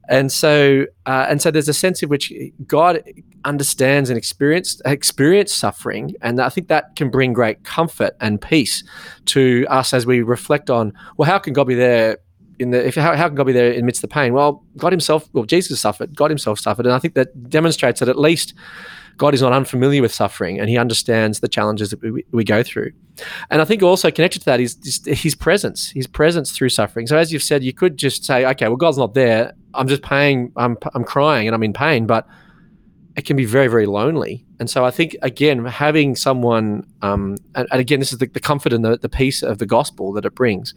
And 0.09 0.33
so, 0.33 0.87
uh, 1.07 1.27
and 1.29 1.41
so, 1.41 1.53
there's 1.53 1.69
a 1.69 1.75
sense 1.75 2.03
in 2.03 2.09
which 2.09 2.33
God 2.67 3.05
understands 3.45 4.11
and 4.11 4.19
experienced 4.19 4.83
experience 4.85 5.55
suffering, 5.55 6.17
and 6.23 6.41
I 6.41 6.49
think 6.49 6.67
that 6.67 6.97
can 6.97 7.09
bring 7.09 7.35
great 7.35 7.63
comfort 7.63 8.17
and 8.21 8.41
peace 8.41 8.83
to 9.27 9.65
us 9.69 9.93
as 9.93 10.07
we 10.07 10.23
reflect 10.23 10.71
on, 10.71 10.93
well, 11.17 11.31
how 11.31 11.39
can 11.39 11.53
God 11.53 11.69
be 11.69 11.77
there 11.77 12.19
in 12.59 12.71
the 12.71 12.87
if 12.87 12.95
how, 12.95 13.15
how 13.17 13.29
can 13.29 13.35
God 13.35 13.47
be 13.47 13.53
there 13.53 13.73
amidst 13.73 14.03
the 14.03 14.09
pain? 14.09 14.33
Well, 14.33 14.65
God 14.77 14.93
Himself, 14.93 15.29
well, 15.33 15.45
Jesus 15.45 15.81
suffered, 15.81 16.17
God 16.17 16.31
Himself 16.31 16.59
suffered, 16.59 16.87
and 16.87 16.95
I 16.95 16.99
think 16.99 17.15
that 17.15 17.49
demonstrates 17.49 18.01
that 18.01 18.09
at 18.09 18.19
least 18.19 18.55
God 19.17 19.35
is 19.35 19.43
not 19.43 19.53
unfamiliar 19.53 20.03
with 20.03 20.13
suffering, 20.13 20.61
and 20.61 20.69
He 20.69 20.79
understands 20.79 21.41
the 21.41 21.49
challenges 21.49 21.91
that 21.91 22.01
we, 22.03 22.25
we 22.31 22.45
go 22.45 22.63
through. 22.63 22.93
And 23.51 23.61
I 23.61 23.65
think 23.65 23.83
also 23.83 24.11
connected 24.11 24.41
to 24.41 24.45
that 24.47 24.61
is 24.61 25.03
His 25.07 25.35
presence, 25.35 25.91
His 25.91 26.07
presence 26.07 26.53
through 26.53 26.71
suffering. 26.71 27.07
So 27.07 27.17
as 27.17 27.33
you've 27.33 27.43
said, 27.43 27.63
you 27.63 27.73
could 27.73 27.97
just 27.97 28.25
say, 28.25 28.47
okay, 28.47 28.69
well, 28.69 28.77
God's 28.77 28.99
not 28.99 29.15
there. 29.15 29.55
I'm 29.75 29.89
just 29.89 30.03
paying. 30.03 30.53
I'm 30.57 30.77
I'm 30.95 31.05
crying 31.05 31.47
and 31.47 31.55
I'm 31.55 31.63
in 31.63 31.73
pain, 31.73 32.07
but 32.07 32.27
it 33.19 33.25
can 33.25 33.37
be 33.37 33.45
very 33.45 33.67
very 33.67 33.85
lonely 33.85 34.47
and 34.61 34.71
so 34.71 34.85
i 34.85 34.93
think 34.93 35.17
again 35.23 35.65
having 35.65 36.15
someone 36.15 36.87
um, 37.03 37.37
and, 37.57 37.67
and, 37.73 37.81
again 37.81 37.99
this 37.99 38.13
is 38.13 38.19
the, 38.19 38.27
the 38.27 38.41
comfort 38.41 38.73
and 38.73 38.85
the, 38.85 38.97
the 38.97 39.09
peace 39.09 39.43
of 39.43 39.59
the 39.59 39.67
gospel 39.67 40.13
that 40.13 40.25
it 40.25 40.37
brings 40.37 40.73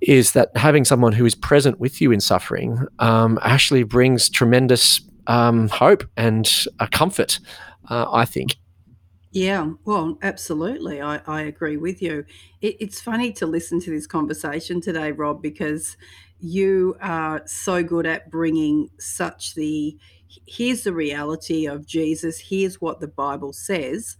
is 0.00 0.32
that 0.32 0.56
having 0.56 0.84
someone 0.84 1.12
who 1.12 1.24
is 1.24 1.34
present 1.34 1.80
with 1.80 2.00
you 2.00 2.12
in 2.12 2.20
suffering 2.20 2.86
um, 2.98 3.38
actually 3.42 3.82
brings 3.82 4.28
tremendous 4.28 5.00
um, 5.26 5.68
hope 5.68 6.04
and 6.16 6.66
uh, 6.80 6.86
comfort 6.90 7.38
uh, 7.88 8.06
i 8.12 8.24
think 8.24 8.56
yeah, 9.32 9.72
well, 9.84 10.16
absolutely. 10.22 11.02
I, 11.02 11.20
I 11.26 11.42
agree 11.42 11.76
with 11.76 12.00
you. 12.00 12.24
It, 12.62 12.76
it's 12.80 13.02
funny 13.02 13.32
to 13.34 13.44
listen 13.44 13.80
to 13.80 13.90
this 13.90 14.06
conversation 14.06 14.80
today, 14.80 15.12
Rob, 15.12 15.42
because 15.42 15.98
you 16.40 16.96
are 17.02 17.42
so 17.44 17.82
good 17.82 18.06
at 18.06 18.30
bringing 18.30 18.88
such 18.98 19.54
the 19.54 19.98
here's 20.46 20.84
the 20.84 20.94
reality 20.94 21.66
of 21.66 21.86
Jesus, 21.86 22.40
here's 22.40 22.80
what 22.80 23.00
the 23.00 23.08
Bible 23.08 23.52
says. 23.52 24.16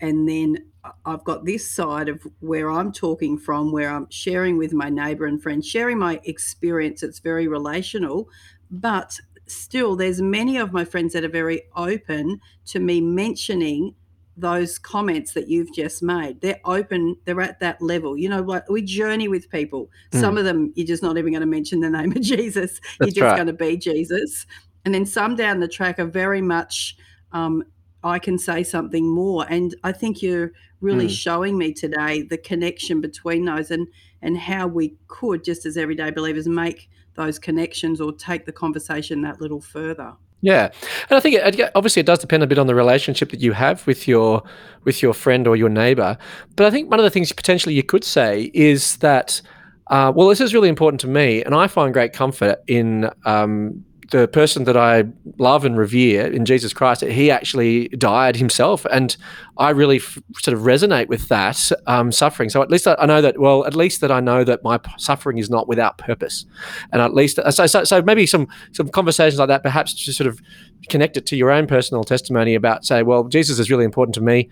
And 0.00 0.28
then 0.28 0.66
I've 1.04 1.24
got 1.24 1.44
this 1.44 1.68
side 1.68 2.08
of 2.08 2.26
where 2.40 2.70
I'm 2.70 2.92
talking 2.92 3.38
from, 3.38 3.72
where 3.72 3.90
I'm 3.90 4.08
sharing 4.10 4.56
with 4.56 4.72
my 4.72 4.88
neighbor 4.88 5.26
and 5.26 5.42
friend, 5.42 5.64
sharing 5.64 5.98
my 5.98 6.20
experience. 6.24 7.02
It's 7.02 7.18
very 7.18 7.48
relational, 7.48 8.28
but 8.70 9.18
still, 9.46 9.96
there's 9.96 10.20
many 10.20 10.56
of 10.58 10.72
my 10.72 10.84
friends 10.84 11.12
that 11.14 11.24
are 11.24 11.28
very 11.28 11.62
open 11.74 12.40
to 12.66 12.80
me 12.80 13.00
mentioning 13.00 13.94
those 14.36 14.78
comments 14.78 15.32
that 15.34 15.48
you've 15.48 15.74
just 15.74 16.02
made. 16.02 16.40
They're 16.40 16.60
open, 16.64 17.16
they're 17.24 17.40
at 17.40 17.58
that 17.60 17.82
level. 17.82 18.16
You 18.16 18.28
know 18.28 18.42
what? 18.42 18.70
We 18.70 18.82
journey 18.82 19.26
with 19.26 19.50
people. 19.50 19.90
Mm. 20.12 20.20
Some 20.20 20.38
of 20.38 20.44
them, 20.44 20.72
you're 20.76 20.86
just 20.86 21.02
not 21.02 21.18
even 21.18 21.32
going 21.32 21.40
to 21.40 21.46
mention 21.46 21.80
the 21.80 21.90
name 21.90 22.12
of 22.12 22.20
Jesus. 22.20 22.80
That's 22.98 23.16
you're 23.16 23.24
just 23.24 23.32
right. 23.32 23.36
going 23.36 23.48
to 23.48 23.52
be 23.52 23.76
Jesus. 23.76 24.46
And 24.84 24.94
then 24.94 25.04
some 25.04 25.34
down 25.34 25.58
the 25.60 25.68
track 25.68 25.98
are 25.98 26.06
very 26.06 26.40
much, 26.40 26.96
um, 27.32 27.64
I 28.04 28.18
can 28.18 28.38
say 28.38 28.62
something 28.62 29.08
more. 29.08 29.46
And 29.48 29.74
I 29.82 29.92
think 29.92 30.22
you're 30.22 30.52
really 30.80 31.06
mm. 31.06 31.16
showing 31.16 31.58
me 31.58 31.72
today 31.72 32.22
the 32.22 32.38
connection 32.38 33.00
between 33.00 33.44
those 33.44 33.70
and 33.70 33.88
and 34.22 34.36
how 34.36 34.66
we 34.66 34.96
could, 35.06 35.44
just 35.44 35.64
as 35.64 35.76
everyday 35.76 36.10
believers, 36.10 36.48
make 36.48 36.90
those 37.14 37.38
connections 37.38 38.00
or 38.00 38.12
take 38.12 38.46
the 38.46 38.52
conversation 38.52 39.22
that 39.22 39.40
little 39.40 39.60
further. 39.60 40.14
Yeah, 40.40 40.70
and 41.10 41.16
I 41.16 41.20
think 41.20 41.34
it, 41.34 41.70
obviously 41.74 42.00
it 42.00 42.06
does 42.06 42.20
depend 42.20 42.44
a 42.44 42.46
bit 42.46 42.58
on 42.58 42.68
the 42.68 42.74
relationship 42.74 43.30
that 43.30 43.40
you 43.40 43.52
have 43.52 43.84
with 43.88 44.06
your 44.06 44.42
with 44.84 45.02
your 45.02 45.12
friend 45.12 45.48
or 45.48 45.56
your 45.56 45.68
neighbor. 45.68 46.16
But 46.54 46.66
I 46.66 46.70
think 46.70 46.90
one 46.90 47.00
of 47.00 47.04
the 47.04 47.10
things 47.10 47.32
potentially 47.32 47.74
you 47.74 47.82
could 47.82 48.04
say 48.04 48.50
is 48.54 48.98
that, 48.98 49.42
uh, 49.88 50.12
well, 50.14 50.28
this 50.28 50.40
is 50.40 50.54
really 50.54 50.68
important 50.68 51.00
to 51.00 51.08
me, 51.08 51.42
and 51.42 51.54
I 51.54 51.66
find 51.66 51.92
great 51.92 52.12
comfort 52.12 52.60
in 52.68 53.10
um, 53.24 53.84
the 54.10 54.26
person 54.26 54.64
that 54.64 54.76
I 54.76 55.04
love 55.38 55.64
and 55.64 55.76
revere 55.76 56.26
in 56.26 56.44
Jesus 56.44 56.72
Christ, 56.72 57.02
he 57.02 57.30
actually 57.30 57.88
died 57.88 58.36
himself, 58.36 58.86
and 58.90 59.16
I 59.58 59.70
really 59.70 59.96
f- 59.96 60.18
sort 60.40 60.56
of 60.56 60.62
resonate 60.62 61.08
with 61.08 61.28
that 61.28 61.70
um, 61.86 62.10
suffering. 62.10 62.48
So 62.48 62.62
at 62.62 62.70
least 62.70 62.86
I, 62.86 62.96
I, 62.98 63.06
know 63.06 63.20
that. 63.20 63.38
Well, 63.38 63.66
at 63.66 63.74
least 63.74 64.00
that 64.00 64.10
I 64.10 64.20
know 64.20 64.44
that 64.44 64.62
my 64.64 64.78
p- 64.78 64.90
suffering 64.96 65.38
is 65.38 65.50
not 65.50 65.68
without 65.68 65.98
purpose, 65.98 66.46
and 66.92 67.02
at 67.02 67.14
least 67.14 67.38
so, 67.50 67.66
so, 67.66 67.84
so 67.84 68.02
maybe 68.02 68.24
some 68.24 68.48
some 68.72 68.88
conversations 68.88 69.38
like 69.38 69.48
that, 69.48 69.62
perhaps 69.62 69.92
to 70.04 70.12
sort 70.12 70.26
of 70.26 70.40
connect 70.88 71.16
it 71.16 71.26
to 71.26 71.36
your 71.36 71.50
own 71.50 71.66
personal 71.66 72.02
testimony 72.02 72.54
about 72.54 72.84
say, 72.84 73.02
well, 73.02 73.24
Jesus 73.24 73.58
is 73.58 73.70
really 73.70 73.84
important 73.84 74.14
to 74.14 74.22
me. 74.22 74.48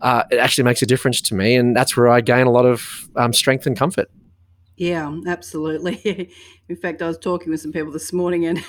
Uh, 0.00 0.24
it 0.30 0.36
actually 0.36 0.64
makes 0.64 0.82
a 0.82 0.86
difference 0.86 1.20
to 1.20 1.34
me, 1.34 1.54
and 1.54 1.76
that's 1.76 1.96
where 1.96 2.08
I 2.08 2.20
gain 2.20 2.46
a 2.46 2.52
lot 2.52 2.66
of 2.66 3.08
um, 3.14 3.32
strength 3.32 3.66
and 3.66 3.76
comfort. 3.76 4.10
Yeah, 4.76 5.16
absolutely. 5.26 6.30
In 6.68 6.76
fact, 6.76 7.00
I 7.00 7.08
was 7.08 7.18
talking 7.18 7.50
with 7.50 7.60
some 7.60 7.72
people 7.72 7.92
this 7.92 8.12
morning, 8.12 8.44
and 8.44 8.62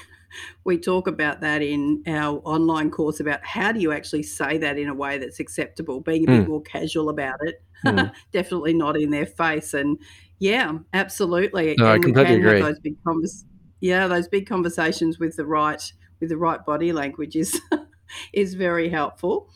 we 0.64 0.78
talk 0.78 1.08
about 1.08 1.42
that 1.42 1.62
in 1.62 2.04
our 2.08 2.42
online 2.44 2.92
course 2.92 3.20
about 3.20 3.46
how 3.46 3.72
do 3.72 3.80
you 3.80 3.92
actually 3.92 4.24
say 4.24 4.58
that 4.58 4.78
in 4.78 4.90
a 4.90 4.94
way 4.94 5.18
that's 5.18 5.40
acceptable, 5.40 6.02
being 6.02 6.24
a 6.24 6.32
bit 6.32 6.46
mm. 6.46 6.50
more 6.50 6.62
casual 6.62 7.10
about 7.10 7.40
it, 7.42 7.62
mm. 7.86 8.12
definitely 8.32 8.74
not 8.74 8.98
in 8.98 9.10
their 9.10 9.26
face. 9.26 9.74
And 9.74 9.98
yeah, 10.40 10.78
absolutely. 10.94 11.76
No, 11.78 11.86
and 11.86 11.94
I 11.94 12.00
completely 12.00 12.36
agree. 12.36 12.62
those 12.62 12.80
big 12.80 12.96
convers- 13.04 13.46
yeah, 13.80 14.08
those 14.08 14.28
big 14.28 14.48
conversations 14.48 15.20
with 15.20 15.36
the 15.36 15.46
right 15.46 15.82
with 16.20 16.30
the 16.30 16.38
right 16.38 16.66
body 16.66 16.92
language 16.92 17.36
is 17.36 17.60
is 18.34 18.54
very 18.54 18.90
helpful. 18.90 19.50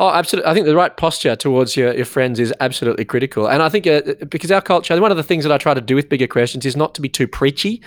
Oh, 0.00 0.10
absolutely. 0.10 0.50
I 0.50 0.54
think 0.54 0.66
the 0.66 0.74
right 0.74 0.96
posture 0.96 1.36
towards 1.36 1.76
your, 1.76 1.94
your 1.94 2.04
friends 2.04 2.40
is 2.40 2.52
absolutely 2.60 3.04
critical. 3.04 3.48
And 3.48 3.62
I 3.62 3.68
think 3.68 3.86
uh, 3.86 4.02
because 4.28 4.50
our 4.50 4.60
culture, 4.60 5.00
one 5.00 5.10
of 5.10 5.16
the 5.16 5.22
things 5.22 5.44
that 5.44 5.52
I 5.52 5.58
try 5.58 5.74
to 5.74 5.80
do 5.80 5.94
with 5.94 6.08
bigger 6.08 6.26
questions 6.26 6.66
is 6.66 6.76
not 6.76 6.94
to 6.96 7.00
be 7.00 7.08
too 7.08 7.28
preachy. 7.28 7.80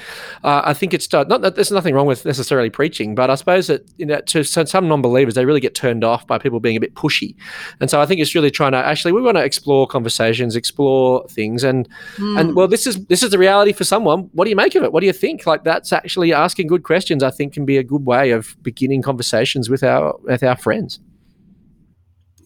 Uh, 0.43 0.61
I 0.63 0.73
think 0.73 0.93
it's 0.93 1.11
not 1.11 1.29
that 1.41 1.55
there's 1.55 1.71
nothing 1.71 1.93
wrong 1.93 2.05
with 2.05 2.25
necessarily 2.25 2.69
preaching, 2.69 3.15
but 3.15 3.29
I 3.29 3.35
suppose 3.35 3.67
that 3.67 3.85
you 3.97 4.05
know, 4.05 4.21
to 4.21 4.43
some 4.43 4.87
non 4.87 5.01
believers, 5.01 5.35
they 5.35 5.45
really 5.45 5.59
get 5.59 5.75
turned 5.75 6.03
off 6.03 6.25
by 6.25 6.37
people 6.37 6.59
being 6.59 6.77
a 6.77 6.79
bit 6.79 6.95
pushy. 6.95 7.35
And 7.79 7.89
so 7.89 8.01
I 8.01 8.05
think 8.05 8.21
it's 8.21 8.33
really 8.33 8.51
trying 8.51 8.71
to 8.71 8.77
actually, 8.77 9.11
we 9.11 9.21
want 9.21 9.37
to 9.37 9.43
explore 9.43 9.87
conversations, 9.87 10.55
explore 10.55 11.27
things. 11.27 11.63
And, 11.63 11.89
mm. 12.15 12.39
and 12.39 12.55
well, 12.55 12.67
this 12.67 12.87
is, 12.87 13.05
this 13.07 13.23
is 13.23 13.31
the 13.31 13.37
reality 13.37 13.73
for 13.73 13.83
someone. 13.83 14.29
What 14.33 14.45
do 14.45 14.49
you 14.49 14.55
make 14.55 14.75
of 14.75 14.83
it? 14.83 14.93
What 14.93 15.01
do 15.01 15.07
you 15.07 15.13
think? 15.13 15.45
Like 15.45 15.63
that's 15.63 15.91
actually 15.91 16.33
asking 16.33 16.67
good 16.67 16.83
questions, 16.83 17.23
I 17.23 17.31
think 17.31 17.53
can 17.53 17.65
be 17.65 17.77
a 17.77 17.83
good 17.83 18.05
way 18.05 18.31
of 18.31 18.55
beginning 18.63 19.01
conversations 19.01 19.69
with 19.69 19.83
our, 19.83 20.15
with 20.23 20.43
our 20.43 20.57
friends. 20.57 20.99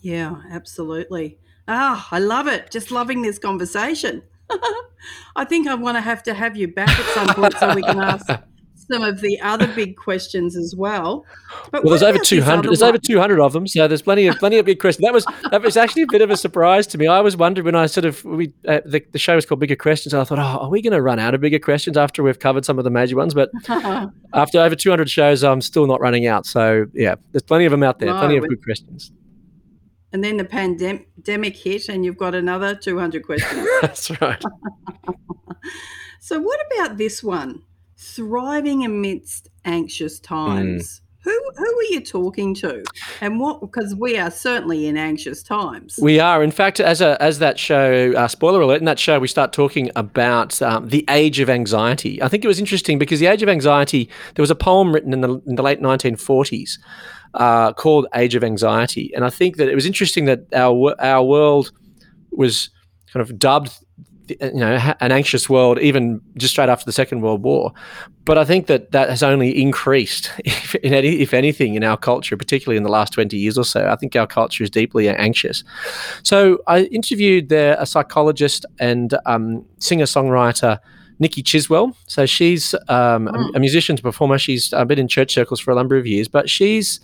Yeah, 0.02 0.42
absolutely. 0.52 1.38
Ah, 1.68 2.08
I 2.12 2.20
love 2.20 2.48
it. 2.48 2.72
Just 2.72 2.92
loving 2.92 3.22
this 3.22 3.40
conversation. 3.40 4.24
I 5.36 5.46
think 5.46 5.68
I 5.68 5.76
want 5.76 5.98
to 5.98 6.02
have 6.02 6.24
to 6.24 6.34
have 6.34 6.56
you 6.56 6.68
back 6.68 6.90
at 6.90 7.06
some 7.14 7.28
point 7.36 7.54
so 7.58 7.76
we 7.76 7.82
can 7.82 8.00
ask 8.00 8.26
some 8.90 9.04
of 9.04 9.20
the 9.20 9.40
other 9.42 9.68
big 9.68 9.98
questions 9.98 10.56
as 10.56 10.74
well. 10.76 11.26
But 11.72 11.84
well, 11.84 11.92
there's 11.92 12.04
over 12.04 12.18
200. 12.18 12.70
There's 12.70 12.82
one? 12.82 12.90
over 12.90 12.98
200 12.98 13.40
of 13.42 13.54
them, 13.54 13.68
so 13.68 13.88
there's 13.88 14.02
plenty 14.02 14.28
of 14.28 14.38
plenty 14.38 14.58
of 14.58 14.66
big 14.66 14.80
questions. 14.80 15.04
That 15.06 15.14
was 15.14 15.26
that 15.52 15.62
was 15.62 15.76
actually 15.76 16.04
a 16.04 16.08
bit 16.08 16.22
of 16.22 16.30
a 16.30 16.38
surprise 16.38 16.88
to 16.88 16.98
me. 16.98 17.08
I 17.08 17.20
was 17.20 17.36
wondering 17.36 17.66
when 17.66 17.76
I 17.76 17.86
sort 17.88 18.06
of 18.06 18.24
we 18.24 18.54
uh, 18.68 18.80
the, 18.86 19.04
the 19.12 19.20
show 19.20 19.36
was 19.36 19.46
called 19.46 19.60
Bigger 19.60 19.76
Questions, 19.76 20.14
and 20.14 20.22
I 20.22 20.24
thought, 20.24 20.40
oh, 20.40 20.66
are 20.66 20.70
we 20.70 20.82
going 20.82 20.94
to 20.94 21.02
run 21.02 21.20
out 21.20 21.34
of 21.34 21.42
bigger 21.42 21.60
questions 21.60 21.98
after 21.98 22.24
we've 22.24 22.40
covered 22.40 22.64
some 22.64 22.78
of 22.78 22.86
the 22.86 22.92
major 22.92 23.18
ones? 23.18 23.34
But 23.34 23.52
after 24.34 24.62
over 24.62 24.76
200 24.76 25.10
shows, 25.10 25.44
I'm 25.44 25.62
still 25.62 25.88
not 25.88 26.00
running 26.00 26.26
out. 26.26 26.46
So 26.46 26.86
yeah, 26.94 27.16
there's 27.34 27.44
plenty 27.44 27.66
of 27.66 27.72
them 27.72 27.84
out 27.84 28.00
there. 28.00 28.10
No, 28.10 28.20
plenty 28.20 28.38
of 28.38 28.48
good 28.48 28.64
questions 28.64 29.12
and 30.14 30.24
then 30.24 30.38
the 30.38 30.46
pandemic 30.46 31.56
hit 31.56 31.90
and 31.90 32.06
you've 32.06 32.18
got 32.18 32.34
another 32.34 32.76
200 32.76 33.26
questions. 33.26 33.68
That's 33.82 34.22
right. 34.22 34.42
so, 36.20 36.40
what 36.40 36.60
about 36.72 36.98
this 36.98 37.24
one? 37.24 37.64
Thriving 37.98 38.86
amidst 38.86 39.50
anxious 39.66 40.20
times. 40.20 41.00
Mm. 41.00 41.02
Who, 41.24 41.52
who 41.58 41.66
are 41.66 41.84
you 41.90 42.00
talking 42.00 42.54
to 42.56 42.86
and 43.20 43.38
what 43.38 43.60
because 43.60 43.94
we 43.94 44.18
are 44.18 44.32
certainly 44.32 44.88
in 44.88 44.96
anxious 44.96 45.44
times 45.44 46.00
we 46.02 46.22
are 46.22 46.42
in 46.42 46.52
fact 46.52 46.80
as 46.80 47.02
a 47.02 47.22
as 47.22 47.40
that 47.40 47.60
show 47.60 48.14
uh, 48.16 48.30
spoiler 48.30 48.62
alert 48.62 48.80
in 48.80 48.86
that 48.86 48.98
show 48.98 49.20
we 49.20 49.28
start 49.28 49.52
talking 49.52 49.92
about 49.98 50.62
um, 50.62 50.88
the 50.88 51.04
age 51.10 51.42
of 51.42 51.50
anxiety 51.50 52.24
i 52.24 52.30
think 52.30 52.46
it 52.46 52.48
was 52.48 52.60
interesting 52.60 52.98
because 52.98 53.20
the 53.20 53.26
age 53.26 53.44
of 53.44 53.50
anxiety 53.50 54.10
there 54.36 54.44
was 54.44 54.52
a 54.52 54.56
poem 54.56 54.94
written 54.94 55.12
in 55.12 55.20
the, 55.20 55.42
in 55.46 55.56
the 55.56 55.64
late 55.64 55.82
1940s 55.82 56.78
uh, 57.34 57.74
called 57.74 58.08
Age 58.16 58.36
of 58.36 58.44
Anxiety. 58.44 59.12
And 59.16 59.26
I 59.26 59.30
think 59.30 59.58
that 59.58 59.70
it 59.70 59.76
was 59.76 59.86
interesting 59.86 60.26
that 60.26 60.52
our 60.54 60.96
our 61.00 61.24
world 61.24 61.72
was 62.32 62.70
kind 63.12 63.22
of 63.22 63.38
dubbed 63.40 63.72
you 64.30 64.54
know 64.54 64.94
an 65.00 65.12
anxious 65.12 65.50
world 65.50 65.80
even 65.80 66.22
just 66.36 66.54
straight 66.54 66.70
after 66.70 66.86
the 66.86 66.92
second 66.92 67.22
world 67.22 67.44
war 67.44 67.72
but 68.26 68.38
i 68.38 68.44
think 68.44 68.68
that 68.68 68.92
that 68.92 69.10
has 69.10 69.24
only 69.24 69.62
increased 69.62 70.32
if, 70.46 70.76
any, 70.84 71.20
if 71.22 71.34
anything 71.34 71.76
in 71.76 71.84
our 71.84 71.98
culture 71.98 72.36
particularly 72.36 72.78
in 72.78 72.84
the 72.84 72.90
last 72.90 73.14
20 73.14 73.38
years 73.38 73.58
or 73.58 73.64
so 73.64 73.88
i 73.88 73.96
think 73.96 74.16
our 74.16 74.28
culture 74.28 74.64
is 74.64 74.70
deeply 74.70 75.08
anxious 75.10 75.64
so 76.24 76.60
i 76.68 76.82
interviewed 76.86 77.50
there 77.50 77.78
a 77.80 77.86
psychologist 77.86 78.66
and 78.80 79.18
um, 79.26 79.66
singer 79.80 80.06
songwriter 80.06 80.80
Nikki 81.20 81.42
Chiswell. 81.42 81.96
So 82.06 82.28
she's 82.28 82.76
um, 82.90 83.28
a, 83.28 83.52
a 83.56 83.60
musician 83.60 83.96
to 83.96 84.04
performer. 84.04 84.38
She's 84.38 84.72
uh, 84.72 84.86
been 84.86 85.00
in 85.00 85.08
church 85.08 85.34
circles 85.34 85.60
for 85.60 85.72
a 85.72 85.76
number 85.76 85.98
of 85.98 86.06
years, 86.06 86.28
but 86.28 86.48
she's 86.48 87.00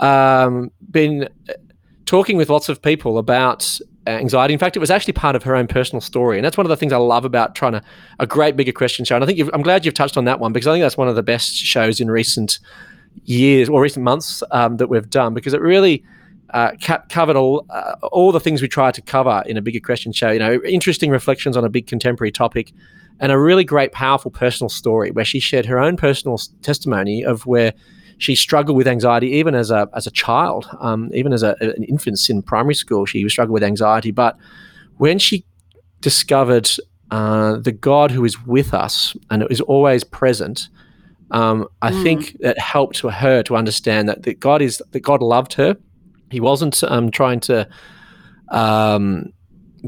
um, 0.00 0.70
been 0.90 1.28
talking 2.04 2.36
with 2.36 2.48
lots 2.48 2.68
of 2.68 2.80
people 2.80 3.18
about 3.18 3.78
anxiety. 4.06 4.54
In 4.54 4.58
fact, 4.60 4.76
it 4.76 4.80
was 4.80 4.90
actually 4.90 5.12
part 5.12 5.36
of 5.36 5.42
her 5.42 5.56
own 5.56 5.66
personal 5.66 6.00
story, 6.00 6.38
and 6.38 6.44
that's 6.44 6.56
one 6.56 6.66
of 6.66 6.70
the 6.70 6.76
things 6.76 6.92
I 6.92 6.98
love 6.98 7.24
about 7.24 7.54
trying 7.54 7.72
to 7.72 7.82
a 8.18 8.26
great 8.26 8.56
bigger 8.56 8.72
question 8.72 9.04
show. 9.04 9.16
And 9.16 9.24
I 9.24 9.26
think 9.26 9.50
I'm 9.52 9.62
glad 9.62 9.84
you've 9.84 9.94
touched 9.94 10.16
on 10.16 10.24
that 10.24 10.40
one 10.40 10.52
because 10.52 10.66
I 10.66 10.72
think 10.72 10.82
that's 10.82 10.96
one 10.96 11.08
of 11.08 11.16
the 11.16 11.22
best 11.22 11.54
shows 11.54 12.00
in 12.00 12.10
recent 12.10 12.58
years 13.24 13.68
or 13.68 13.80
recent 13.80 14.04
months 14.04 14.42
um, 14.50 14.76
that 14.76 14.88
we've 14.88 15.10
done 15.10 15.34
because 15.34 15.54
it 15.54 15.60
really. 15.60 16.04
Uh, 16.50 16.70
ca- 16.80 17.02
covered 17.08 17.34
all 17.34 17.66
uh, 17.70 17.96
all 18.12 18.30
the 18.30 18.38
things 18.38 18.62
we 18.62 18.68
try 18.68 18.92
to 18.92 19.02
cover 19.02 19.42
in 19.46 19.56
a 19.56 19.60
bigger 19.60 19.80
question 19.80 20.12
show. 20.12 20.30
You 20.30 20.38
know, 20.38 20.60
interesting 20.64 21.10
reflections 21.10 21.56
on 21.56 21.64
a 21.64 21.68
big 21.68 21.88
contemporary 21.88 22.30
topic, 22.30 22.72
and 23.18 23.32
a 23.32 23.38
really 23.38 23.64
great, 23.64 23.90
powerful 23.90 24.30
personal 24.30 24.68
story 24.68 25.10
where 25.10 25.24
she 25.24 25.40
shared 25.40 25.66
her 25.66 25.78
own 25.78 25.96
personal 25.96 26.38
testimony 26.62 27.24
of 27.24 27.46
where 27.46 27.72
she 28.18 28.34
struggled 28.34 28.76
with 28.76 28.88
anxiety 28.88 29.28
even 29.28 29.54
as 29.54 29.70
a 29.70 29.88
as 29.94 30.06
a 30.06 30.10
child, 30.10 30.68
um, 30.80 31.10
even 31.14 31.32
as 31.32 31.42
a, 31.42 31.56
an 31.60 31.84
infant 31.84 32.18
in 32.30 32.42
primary 32.42 32.74
school. 32.74 33.06
She 33.06 33.28
struggled 33.28 33.54
with 33.54 33.62
anxiety, 33.62 34.10
but 34.10 34.36
when 34.96 35.18
she 35.18 35.44
discovered 36.00 36.70
uh, 37.10 37.56
the 37.56 37.72
God 37.72 38.10
who 38.10 38.24
is 38.24 38.42
with 38.46 38.72
us 38.74 39.14
and 39.30 39.46
is 39.50 39.60
always 39.60 40.04
present, 40.04 40.68
um, 41.30 41.66
I 41.82 41.90
mm. 41.90 42.02
think 42.02 42.36
it 42.40 42.58
helped 42.58 43.00
her 43.00 43.42
to 43.42 43.56
understand 43.56 44.08
that, 44.08 44.22
that 44.22 44.40
God 44.40 44.62
is 44.62 44.82
that 44.90 45.00
God 45.00 45.22
loved 45.22 45.54
her. 45.54 45.76
He 46.30 46.40
wasn't 46.40 46.82
um, 46.84 47.10
trying 47.10 47.40
to 47.40 47.68
um, 48.48 49.32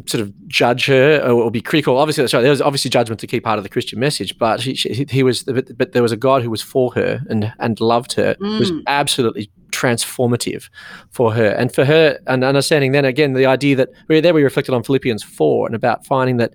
sort 0.07 0.21
of 0.21 0.49
judge 0.49 0.87
her 0.87 1.21
or, 1.23 1.43
or 1.43 1.51
be 1.51 1.61
critical. 1.61 1.97
Obviously, 1.97 2.27
sorry, 2.29 2.43
there 2.43 2.51
was 2.51 2.63
obviously 2.63 2.91
judgment 2.91 3.21
to 3.21 3.27
key 3.27 3.41
part 3.41 3.59
of 3.59 3.63
the 3.63 3.69
Christian 3.69 3.99
message, 3.99 4.37
but 4.39 4.61
he, 4.61 4.75
she, 4.75 5.07
he 5.09 5.23
was, 5.23 5.43
but, 5.45 5.77
but, 5.77 5.93
there 5.93 6.03
was 6.03 6.13
a 6.13 6.17
God 6.17 6.43
who 6.43 6.51
was 6.51 6.63
for 6.63 6.93
her 6.95 7.21
and 7.29 7.53
and 7.59 7.81
loved 7.81 8.13
her. 8.15 8.35
Mm. 8.41 8.61
Was 8.61 8.73
absolutely 8.87 9.51
transformative 9.71 10.69
for 11.11 11.35
her 11.35 11.49
and 11.51 11.73
for 11.75 11.85
her 11.85 12.19
and 12.27 12.43
understanding 12.43 12.93
then 12.93 13.05
again 13.05 13.35
the 13.35 13.45
idea 13.45 13.77
that 13.77 13.91
we 14.09 14.19
there 14.19 14.33
we 14.33 14.43
reflected 14.43 14.75
on 14.75 14.83
Philippians 14.83 15.23
four 15.23 15.67
and 15.67 15.75
about 15.75 16.07
finding 16.07 16.39
that 16.39 16.55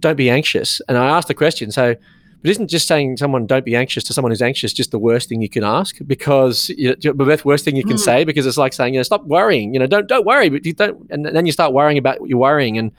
don't 0.00 0.16
be 0.16 0.30
anxious. 0.30 0.80
And 0.88 0.98
I 0.98 1.08
asked 1.08 1.28
the 1.28 1.34
question, 1.34 1.70
so 1.70 1.94
but 2.42 2.50
isn't 2.50 2.68
just 2.68 2.88
saying 2.88 3.18
someone 3.18 3.46
don't 3.46 3.64
be 3.64 3.76
anxious 3.76 4.02
to 4.04 4.14
someone 4.14 4.30
who's 4.30 4.40
anxious 4.40 4.72
just 4.72 4.92
the 4.92 4.98
worst 4.98 5.28
thing 5.28 5.42
you 5.42 5.48
can 5.48 5.62
ask? 5.62 5.98
Because 6.06 6.70
you 6.70 6.88
know, 6.88 7.12
the 7.12 7.42
worst 7.44 7.64
thing 7.64 7.76
you 7.76 7.84
can 7.84 7.96
mm. 7.96 8.00
say 8.00 8.24
because 8.24 8.46
it's 8.46 8.56
like 8.56 8.72
saying 8.72 8.94
you 8.94 8.98
know 8.98 9.04
stop 9.04 9.24
worrying 9.24 9.74
you 9.74 9.80
know 9.80 9.86
don't 9.86 10.06
don't 10.06 10.24
worry 10.24 10.48
but 10.48 10.64
you 10.64 10.72
don't 10.72 11.06
and 11.10 11.26
then 11.26 11.44
you 11.44 11.52
start 11.52 11.74
worrying 11.74 11.98
about 11.98 12.20
what 12.20 12.30
you're 12.30 12.38
worrying 12.38 12.78
and 12.78 12.92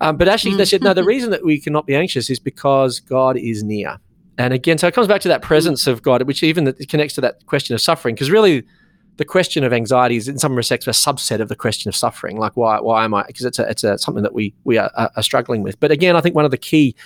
um, 0.00 0.16
but 0.16 0.26
actually 0.26 0.52
mm. 0.52 0.58
they 0.58 0.64
said 0.64 0.82
no 0.82 0.94
the 0.94 1.04
reason 1.14 1.30
that 1.30 1.44
we 1.44 1.60
cannot 1.60 1.86
be 1.86 1.94
anxious 1.94 2.30
is 2.30 2.38
because 2.38 3.00
God 3.00 3.36
is 3.36 3.62
near. 3.62 3.98
And 4.38 4.54
again 4.54 4.78
so 4.78 4.86
it 4.86 4.94
comes 4.94 5.06
back 5.06 5.20
to 5.22 5.28
that 5.28 5.42
presence 5.42 5.86
of 5.86 6.02
God 6.02 6.22
which 6.22 6.42
even 6.42 6.64
that 6.64 6.88
connects 6.88 7.14
to 7.16 7.20
that 7.20 7.44
question 7.44 7.74
of 7.74 7.80
suffering 7.80 8.14
because 8.14 8.30
really 8.30 8.64
the 9.18 9.24
question 9.26 9.62
of 9.64 9.74
anxiety 9.74 10.16
is 10.16 10.28
in 10.28 10.38
some 10.38 10.56
respects 10.56 10.86
a 10.86 10.90
subset 10.90 11.40
of 11.40 11.50
the 11.50 11.56
question 11.56 11.90
of 11.90 11.94
suffering. 11.94 12.38
Like 12.38 12.56
why 12.56 12.80
why 12.80 13.04
am 13.04 13.12
I 13.12 13.24
because 13.26 13.44
it's 13.44 13.58
a, 13.58 13.68
it's 13.68 13.84
a, 13.84 13.98
something 13.98 14.22
that 14.22 14.32
we 14.32 14.54
we 14.64 14.78
are, 14.78 14.90
are 14.96 15.22
struggling 15.22 15.62
with. 15.62 15.78
But 15.78 15.90
again 15.90 16.16
I 16.16 16.22
think 16.22 16.34
one 16.34 16.46
of 16.46 16.50
the 16.50 16.56
key 16.56 16.96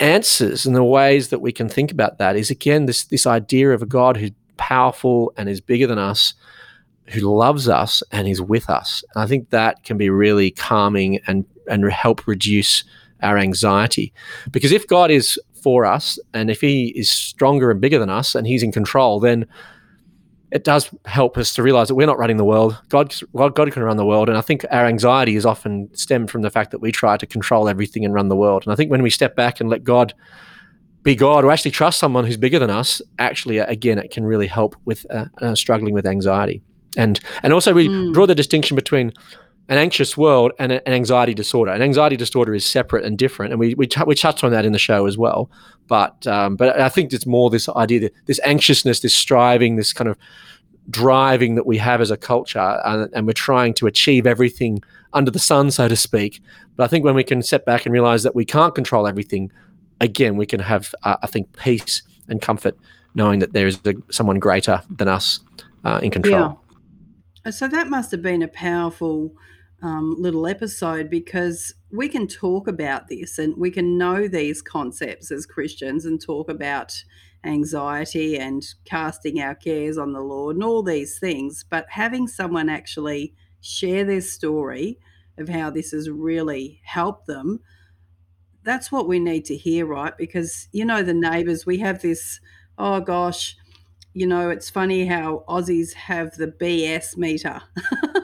answers 0.00 0.66
and 0.66 0.74
the 0.74 0.84
ways 0.84 1.28
that 1.28 1.40
we 1.40 1.52
can 1.52 1.68
think 1.68 1.92
about 1.92 2.18
that 2.18 2.36
is 2.36 2.50
again 2.50 2.86
this 2.86 3.04
this 3.04 3.26
idea 3.26 3.70
of 3.70 3.82
a 3.82 3.86
God 3.86 4.16
who's 4.16 4.32
powerful 4.56 5.32
and 5.36 5.48
is 5.48 5.60
bigger 5.60 5.86
than 5.86 5.98
us, 5.98 6.34
who 7.06 7.20
loves 7.20 7.68
us 7.68 8.02
and 8.12 8.28
is 8.28 8.40
with 8.40 8.70
us. 8.70 9.04
And 9.14 9.22
I 9.22 9.26
think 9.26 9.50
that 9.50 9.84
can 9.84 9.98
be 9.98 10.10
really 10.10 10.50
calming 10.50 11.20
and 11.26 11.44
and 11.68 11.90
help 11.90 12.26
reduce 12.26 12.84
our 13.22 13.38
anxiety. 13.38 14.12
Because 14.50 14.72
if 14.72 14.86
God 14.86 15.10
is 15.10 15.38
for 15.54 15.86
us 15.86 16.18
and 16.34 16.50
if 16.50 16.60
he 16.60 16.88
is 16.88 17.10
stronger 17.10 17.70
and 17.70 17.80
bigger 17.80 17.98
than 17.98 18.10
us 18.10 18.34
and 18.34 18.46
he's 18.46 18.62
in 18.62 18.72
control, 18.72 19.18
then 19.18 19.46
it 20.54 20.62
does 20.62 20.88
help 21.04 21.36
us 21.36 21.52
to 21.54 21.64
realize 21.64 21.88
that 21.88 21.96
we're 21.96 22.06
not 22.06 22.16
running 22.16 22.36
the 22.36 22.44
world. 22.44 22.80
God, 22.88 23.12
God 23.34 23.72
can 23.72 23.82
run 23.82 23.96
the 23.96 24.06
world. 24.06 24.28
And 24.28 24.38
I 24.38 24.40
think 24.40 24.64
our 24.70 24.86
anxiety 24.86 25.34
is 25.34 25.44
often 25.44 25.90
stemmed 25.94 26.30
from 26.30 26.42
the 26.42 26.50
fact 26.50 26.70
that 26.70 26.78
we 26.78 26.92
try 26.92 27.16
to 27.16 27.26
control 27.26 27.68
everything 27.68 28.04
and 28.04 28.14
run 28.14 28.28
the 28.28 28.36
world. 28.36 28.62
And 28.64 28.72
I 28.72 28.76
think 28.76 28.88
when 28.88 29.02
we 29.02 29.10
step 29.10 29.34
back 29.34 29.58
and 29.58 29.68
let 29.68 29.82
God 29.82 30.14
be 31.02 31.16
God 31.16 31.44
or 31.44 31.50
actually 31.50 31.72
trust 31.72 31.98
someone 31.98 32.24
who's 32.24 32.36
bigger 32.36 32.60
than 32.60 32.70
us, 32.70 33.02
actually, 33.18 33.58
uh, 33.58 33.66
again, 33.66 33.98
it 33.98 34.12
can 34.12 34.24
really 34.24 34.46
help 34.46 34.76
with 34.84 35.04
uh, 35.10 35.24
uh, 35.42 35.56
struggling 35.56 35.92
with 35.92 36.06
anxiety. 36.06 36.62
And, 36.96 37.18
and 37.42 37.52
also, 37.52 37.74
we 37.74 37.88
mm. 37.88 38.14
draw 38.14 38.24
the 38.24 38.36
distinction 38.36 38.76
between 38.76 39.12
an 39.68 39.78
anxious 39.78 40.16
world 40.16 40.52
and 40.58 40.72
an 40.72 40.80
anxiety 40.86 41.32
disorder. 41.32 41.72
An 41.72 41.80
anxiety 41.80 42.16
disorder 42.16 42.54
is 42.54 42.66
separate 42.66 43.04
and 43.04 43.16
different, 43.16 43.52
and 43.52 43.60
we 43.60 43.74
we, 43.74 43.86
t- 43.86 44.02
we 44.06 44.14
touched 44.14 44.44
on 44.44 44.52
that 44.52 44.64
in 44.64 44.72
the 44.72 44.78
show 44.78 45.06
as 45.06 45.16
well. 45.16 45.50
But 45.86 46.26
um, 46.26 46.56
but 46.56 46.78
I 46.78 46.88
think 46.88 47.12
it's 47.12 47.26
more 47.26 47.50
this 47.50 47.68
idea 47.70 48.00
that 48.00 48.12
this 48.26 48.40
anxiousness, 48.44 49.00
this 49.00 49.14
striving, 49.14 49.76
this 49.76 49.92
kind 49.92 50.08
of 50.08 50.18
driving 50.90 51.54
that 51.54 51.66
we 51.66 51.78
have 51.78 52.02
as 52.02 52.10
a 52.10 52.16
culture, 52.16 52.80
and, 52.84 53.08
and 53.14 53.26
we're 53.26 53.32
trying 53.32 53.72
to 53.74 53.86
achieve 53.86 54.26
everything 54.26 54.82
under 55.14 55.30
the 55.30 55.38
sun, 55.38 55.70
so 55.70 55.88
to 55.88 55.96
speak. 55.96 56.42
But 56.76 56.84
I 56.84 56.86
think 56.88 57.04
when 57.04 57.14
we 57.14 57.24
can 57.24 57.42
step 57.42 57.64
back 57.64 57.86
and 57.86 57.92
realize 57.92 58.22
that 58.24 58.34
we 58.34 58.44
can't 58.44 58.74
control 58.74 59.06
everything, 59.06 59.50
again, 60.00 60.36
we 60.36 60.46
can 60.46 60.60
have 60.60 60.94
uh, 61.04 61.16
I 61.22 61.26
think 61.26 61.56
peace 61.56 62.02
and 62.28 62.40
comfort 62.40 62.76
knowing 63.14 63.38
that 63.38 63.52
there 63.52 63.66
is 63.66 63.80
a, 63.86 63.94
someone 64.10 64.38
greater 64.38 64.82
than 64.90 65.08
us 65.08 65.40
uh, 65.84 66.00
in 66.02 66.10
control. 66.10 66.60
Yeah. 67.44 67.50
So 67.50 67.68
that 67.68 67.88
must 67.88 68.10
have 68.10 68.22
been 68.22 68.42
a 68.42 68.48
powerful 68.48 69.34
um, 69.82 70.16
little 70.18 70.46
episode 70.46 71.10
because 71.10 71.74
we 71.90 72.08
can 72.08 72.26
talk 72.26 72.66
about 72.68 73.08
this 73.08 73.38
and 73.38 73.54
we 73.56 73.70
can 73.70 73.98
know 73.98 74.28
these 74.28 74.62
concepts 74.62 75.30
as 75.30 75.46
Christians 75.46 76.04
and 76.04 76.20
talk 76.20 76.48
about 76.48 76.94
anxiety 77.44 78.38
and 78.38 78.64
casting 78.84 79.40
our 79.40 79.54
cares 79.54 79.98
on 79.98 80.12
the 80.12 80.20
Lord 80.20 80.56
and 80.56 80.64
all 80.64 80.82
these 80.82 81.18
things. 81.18 81.64
But 81.68 81.86
having 81.90 82.26
someone 82.26 82.68
actually 82.68 83.34
share 83.60 84.04
their 84.04 84.20
story 84.20 84.98
of 85.38 85.48
how 85.48 85.70
this 85.70 85.90
has 85.90 86.08
really 86.08 86.80
helped 86.84 87.26
them, 87.26 87.60
that's 88.62 88.90
what 88.90 89.06
we 89.06 89.18
need 89.18 89.44
to 89.46 89.56
hear, 89.56 89.84
right? 89.84 90.16
Because, 90.16 90.68
you 90.72 90.84
know, 90.84 91.02
the 91.02 91.14
neighbors, 91.14 91.66
we 91.66 91.78
have 91.78 92.00
this, 92.00 92.40
oh 92.78 93.00
gosh, 93.00 93.56
you 94.14 94.26
know, 94.26 94.48
it's 94.48 94.70
funny 94.70 95.06
how 95.06 95.44
Aussies 95.48 95.92
have 95.92 96.36
the 96.36 96.46
BS 96.46 97.16
meter. 97.16 97.60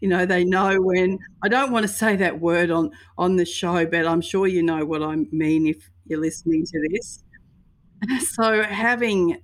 you 0.00 0.08
know 0.08 0.26
they 0.26 0.44
know 0.44 0.80
when 0.80 1.18
i 1.42 1.48
don't 1.48 1.72
want 1.72 1.82
to 1.82 1.88
say 1.88 2.16
that 2.16 2.40
word 2.40 2.70
on 2.70 2.90
on 3.18 3.36
the 3.36 3.44
show 3.44 3.84
but 3.86 4.06
i'm 4.06 4.20
sure 4.20 4.46
you 4.46 4.62
know 4.62 4.84
what 4.84 5.02
i 5.02 5.16
mean 5.32 5.66
if 5.66 5.90
you're 6.06 6.20
listening 6.20 6.64
to 6.66 6.88
this. 6.90 7.22
So 8.34 8.62
having 8.62 9.38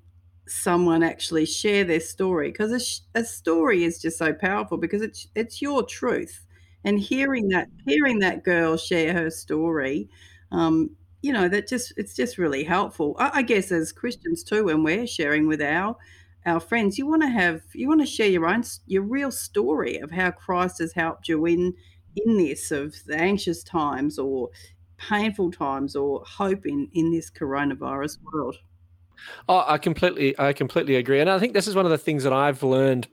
someone 0.46 1.02
actually 1.02 1.46
share 1.46 1.84
their 1.84 2.00
story 2.00 2.50
because 2.50 3.02
a, 3.14 3.20
a, 3.20 3.24
story 3.24 3.84
is 3.84 4.00
just 4.00 4.18
so 4.18 4.34
powerful 4.34 4.76
because 4.76 5.00
it's 5.00 5.26
it's 5.34 5.62
your 5.62 5.82
truth. 5.84 6.44
And 6.84 7.00
hearing 7.00 7.48
that 7.48 7.68
hearing 7.86 8.18
that 8.18 8.44
girl 8.44 8.76
share 8.76 9.14
her 9.14 9.30
story 9.30 10.10
um, 10.50 10.90
you 11.22 11.32
know 11.32 11.48
that 11.48 11.66
just 11.66 11.94
it's 11.96 12.14
just 12.14 12.36
really 12.36 12.62
helpful. 12.62 13.16
I, 13.18 13.30
I 13.36 13.42
guess 13.42 13.72
as 13.72 13.90
christians 13.90 14.44
too 14.44 14.64
when 14.64 14.84
we're 14.84 15.06
sharing 15.06 15.48
with 15.48 15.62
our 15.62 15.96
our 16.46 16.60
friends 16.60 16.98
you 16.98 17.06
want 17.06 17.22
to 17.22 17.28
have 17.28 17.62
you 17.72 17.88
want 17.88 18.00
to 18.00 18.06
share 18.06 18.28
your 18.28 18.46
own 18.46 18.62
your 18.86 19.02
real 19.02 19.30
story 19.30 19.98
of 19.98 20.10
how 20.10 20.30
christ 20.30 20.78
has 20.78 20.92
helped 20.92 21.28
you 21.28 21.46
in 21.46 21.74
in 22.16 22.36
this 22.36 22.70
of 22.70 22.94
the 23.06 23.16
anxious 23.16 23.62
times 23.62 24.18
or 24.18 24.48
painful 24.98 25.50
times 25.50 25.96
or 25.96 26.22
hope 26.26 26.66
in 26.66 26.88
in 26.92 27.10
this 27.10 27.30
coronavirus 27.30 28.18
world. 28.32 28.56
Oh 29.48 29.64
i 29.66 29.78
completely 29.78 30.38
i 30.38 30.52
completely 30.52 30.96
agree 30.96 31.20
and 31.20 31.30
i 31.30 31.38
think 31.38 31.54
this 31.54 31.68
is 31.68 31.74
one 31.74 31.84
of 31.84 31.90
the 31.90 31.98
things 31.98 32.24
that 32.24 32.32
i've 32.32 32.62
learned 32.62 33.08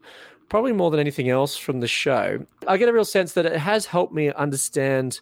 probably 0.49 0.73
more 0.73 0.89
than 0.91 0.99
anything 0.99 1.29
else 1.29 1.55
from 1.55 1.79
the 1.79 1.87
show. 1.87 2.43
I 2.67 2.77
get 2.77 2.89
a 2.89 2.93
real 2.93 3.05
sense 3.05 3.33
that 3.33 3.45
it 3.45 3.55
has 3.57 3.85
helped 3.85 4.13
me 4.13 4.33
understand 4.33 5.21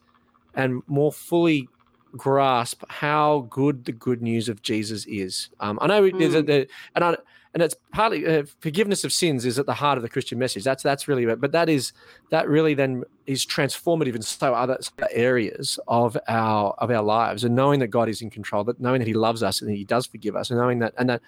and 0.56 0.82
more 0.88 1.12
fully 1.12 1.68
grasp 2.14 2.84
how 2.88 3.46
good 3.50 3.84
the 3.84 3.92
good 3.92 4.22
news 4.22 4.48
of 4.48 4.62
jesus 4.62 5.06
is. 5.06 5.50
Um, 5.60 5.78
i 5.82 5.88
know 5.88 6.02
mm. 6.02 6.18
there's 6.18 6.34
a, 6.34 6.42
the, 6.42 6.68
and 6.96 7.04
i 7.04 7.18
and 7.58 7.64
it's 7.64 7.76
partly 7.92 8.24
uh, 8.24 8.44
forgiveness 8.60 9.04
of 9.04 9.12
sins 9.12 9.44
is 9.44 9.58
at 9.58 9.66
the 9.66 9.74
heart 9.74 9.98
of 9.98 10.04
the 10.04 10.10
Christian 10.10 10.38
message. 10.38 10.64
That's 10.64 10.84
that's 10.84 11.08
really, 11.08 11.26
but 11.26 11.52
that 11.54 11.70
is 11.70 11.92
that 12.30 12.48
really 12.48 12.76
then 12.76 13.04
is 13.26 13.48
transformative 13.48 14.14
in 14.14 14.22
so 14.22 14.54
other 14.54 14.78
areas 15.10 15.80
of 15.88 16.16
our 16.28 16.76
of 16.78 16.92
our 16.92 17.02
lives, 17.02 17.44
and 17.44 17.56
knowing 17.56 17.80
that 17.80 17.88
God 17.88 18.10
is 18.10 18.22
in 18.22 18.30
control, 18.30 18.64
that 18.66 18.80
knowing 18.80 19.00
that 19.00 19.08
He 19.08 19.16
loves 19.16 19.42
us 19.42 19.64
and 19.64 19.72
He 19.72 19.84
does 19.84 20.06
forgive 20.06 20.36
us, 20.36 20.52
and 20.52 20.60
knowing 20.60 20.78
that 20.80 20.94
and 21.00 21.10
that 21.10 21.24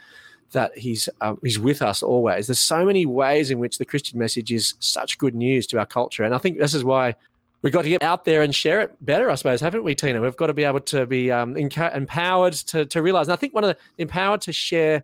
that 0.52 0.78
He's 0.78 1.10
um, 1.22 1.40
He's 1.42 1.58
with 1.58 1.82
us 1.82 2.04
always. 2.04 2.46
There's 2.46 2.60
so 2.60 2.86
many 2.86 3.08
ways 3.08 3.50
in 3.50 3.58
which 3.58 3.80
the 3.80 3.86
Christian 3.86 4.20
message 4.20 4.52
is 4.52 4.76
such 4.78 5.18
good 5.18 5.34
news 5.34 5.66
to 5.68 5.80
our 5.80 5.88
culture, 5.88 6.24
and 6.24 6.36
I 6.36 6.38
think 6.38 6.60
this 6.60 6.76
is 6.76 6.84
why 6.84 7.16
we've 7.64 7.74
got 7.74 7.82
to 7.82 7.90
get 7.90 8.04
out 8.04 8.24
there 8.24 8.44
and 8.44 8.54
share 8.54 8.82
it 8.82 9.04
better, 9.04 9.32
I 9.32 9.36
suppose, 9.36 9.62
haven't 9.62 9.84
we, 9.84 9.96
Tina? 9.96 10.22
We've 10.22 10.38
got 10.38 10.48
to 10.48 10.54
be 10.54 10.64
able 10.64 10.82
to 10.82 11.08
be 11.08 11.32
um, 11.32 11.58
empowered 11.58 12.54
to, 12.54 12.86
to 12.86 13.02
realize. 13.02 13.28
And 13.28 13.34
I 13.34 13.36
think 13.36 13.56
one 13.56 13.64
of 13.64 13.76
the 13.76 13.78
empowered 14.04 14.42
to 14.42 14.54
share 14.54 15.04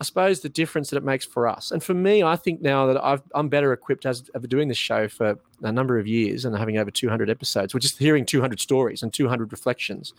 I 0.00 0.04
suppose 0.04 0.40
the 0.40 0.48
difference 0.48 0.90
that 0.90 0.96
it 0.96 1.04
makes 1.04 1.24
for 1.24 1.46
us. 1.46 1.70
And 1.70 1.82
for 1.82 1.94
me, 1.94 2.22
I 2.22 2.36
think 2.36 2.60
now 2.60 2.86
that 2.86 3.02
i 3.02 3.18
am 3.38 3.48
better 3.48 3.72
equipped 3.72 4.06
as 4.06 4.28
of 4.34 4.48
doing 4.48 4.68
this 4.68 4.76
show 4.76 5.08
for 5.08 5.38
a 5.62 5.72
number 5.72 5.98
of 5.98 6.06
years 6.06 6.44
and 6.44 6.56
having 6.56 6.78
over 6.78 6.90
200 6.90 7.30
episodes, 7.30 7.74
which 7.74 7.84
is 7.84 7.96
hearing 7.96 8.26
200 8.26 8.58
stories 8.60 9.02
and 9.02 9.12
200 9.12 9.52
reflections, 9.52 10.12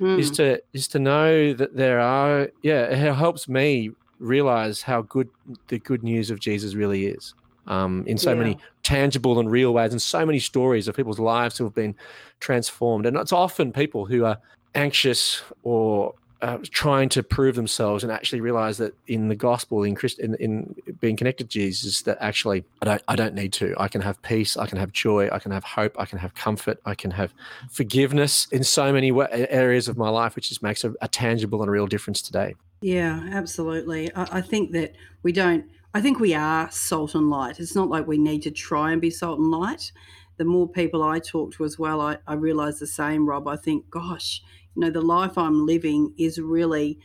mm. 0.00 0.18
is 0.18 0.30
to 0.32 0.60
is 0.72 0.88
to 0.88 0.98
know 0.98 1.52
that 1.52 1.76
there 1.76 2.00
are 2.00 2.50
yeah, 2.62 2.84
it 2.84 3.14
helps 3.14 3.48
me 3.48 3.90
realize 4.18 4.82
how 4.82 5.02
good 5.02 5.28
the 5.68 5.78
good 5.78 6.02
news 6.02 6.30
of 6.30 6.40
Jesus 6.40 6.74
really 6.74 7.06
is. 7.06 7.34
Um, 7.66 8.04
in 8.06 8.18
so 8.18 8.30
yeah. 8.30 8.38
many 8.38 8.58
tangible 8.82 9.38
and 9.38 9.50
real 9.50 9.72
ways, 9.74 9.92
and 9.92 10.00
so 10.00 10.24
many 10.24 10.38
stories 10.38 10.88
of 10.88 10.96
people's 10.96 11.20
lives 11.20 11.58
who 11.58 11.64
have 11.64 11.74
been 11.74 11.94
transformed. 12.40 13.06
And 13.06 13.16
it's 13.16 13.32
often 13.32 13.70
people 13.70 14.06
who 14.06 14.24
are 14.24 14.38
anxious 14.74 15.42
or 15.62 16.14
uh, 16.42 16.58
trying 16.70 17.08
to 17.10 17.22
prove 17.22 17.54
themselves 17.54 18.02
and 18.02 18.12
actually 18.12 18.40
realize 18.40 18.78
that 18.78 18.94
in 19.06 19.28
the 19.28 19.34
gospel, 19.34 19.82
in, 19.82 19.94
Christ, 19.94 20.18
in, 20.18 20.34
in 20.36 20.74
being 21.00 21.16
connected 21.16 21.44
to 21.44 21.50
Jesus, 21.50 22.02
that 22.02 22.18
actually 22.20 22.64
I 22.80 22.84
don't 22.86 23.02
I 23.08 23.16
don't 23.16 23.34
need 23.34 23.52
to. 23.54 23.74
I 23.78 23.88
can 23.88 24.00
have 24.00 24.20
peace. 24.22 24.56
I 24.56 24.66
can 24.66 24.78
have 24.78 24.92
joy. 24.92 25.28
I 25.30 25.38
can 25.38 25.52
have 25.52 25.64
hope. 25.64 25.96
I 25.98 26.06
can 26.06 26.18
have 26.18 26.34
comfort. 26.34 26.80
I 26.84 26.94
can 26.94 27.10
have 27.10 27.34
forgiveness 27.70 28.46
in 28.50 28.64
so 28.64 28.92
many 28.92 29.12
areas 29.30 29.88
of 29.88 29.96
my 29.96 30.08
life, 30.08 30.34
which 30.36 30.48
just 30.48 30.62
makes 30.62 30.84
a, 30.84 30.94
a 31.00 31.08
tangible 31.08 31.62
and 31.62 31.70
real 31.70 31.86
difference 31.86 32.22
today. 32.22 32.54
Yeah, 32.80 33.28
absolutely. 33.32 34.14
I, 34.14 34.38
I 34.38 34.40
think 34.40 34.72
that 34.72 34.94
we 35.22 35.32
don't. 35.32 35.66
I 35.92 36.00
think 36.00 36.20
we 36.20 36.34
are 36.34 36.70
salt 36.70 37.14
and 37.14 37.28
light. 37.28 37.58
It's 37.60 37.74
not 37.74 37.88
like 37.88 38.06
we 38.06 38.16
need 38.16 38.42
to 38.42 38.50
try 38.50 38.92
and 38.92 39.00
be 39.00 39.10
salt 39.10 39.40
and 39.40 39.50
light. 39.50 39.92
The 40.36 40.44
more 40.44 40.66
people 40.66 41.02
I 41.02 41.18
talk 41.18 41.52
to 41.54 41.64
as 41.64 41.78
well, 41.78 42.00
I, 42.00 42.16
I 42.26 42.34
realize 42.34 42.78
the 42.78 42.86
same, 42.86 43.28
Rob. 43.28 43.46
I 43.46 43.56
think, 43.56 43.90
gosh, 43.90 44.42
you 44.74 44.80
know, 44.80 44.90
the 44.90 45.00
life 45.00 45.36
I'm 45.36 45.66
living 45.66 46.14
is 46.18 46.38
really 46.38 46.98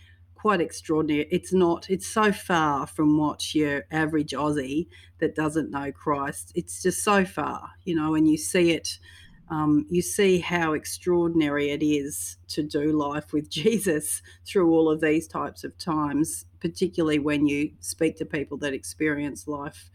quite 0.45 0.62
extraordinary. 0.62 1.28
It's 1.32 1.51
not, 1.51 1.89
it's 1.89 2.08
so 2.08 2.32
far 2.32 2.86
from 2.86 3.17
what 3.17 3.56
your 3.56 3.86
average 3.91 4.32
Aussie 4.32 4.88
that 5.19 5.36
doesn't 5.36 5.71
know 5.71 5.91
Christ. 5.91 6.51
It's 6.54 6.84
just 6.84 7.04
so 7.04 7.25
far, 7.25 7.71
you 7.84 7.95
know, 7.95 8.13
and 8.13 8.28
you 8.28 8.38
see 8.38 8.71
it. 8.71 8.99
Um, 9.49 9.86
you 9.89 10.01
see 10.01 10.39
how 10.39 10.73
extraordinary 10.73 11.69
it 11.69 11.84
is 11.84 12.38
to 12.49 12.63
do 12.63 12.91
life 12.91 13.34
with 13.34 13.49
Jesus 13.63 14.21
through 14.45 14.71
all 14.71 14.89
of 14.89 15.01
these 15.01 15.28
types 15.28 15.63
of 15.63 15.78
times, 15.78 16.45
particularly 16.60 17.19
when 17.19 17.47
you 17.47 17.71
speak 17.80 18.17
to 18.17 18.25
people 18.25 18.58
that 18.60 18.73
experience 18.73 19.47
life 19.47 19.89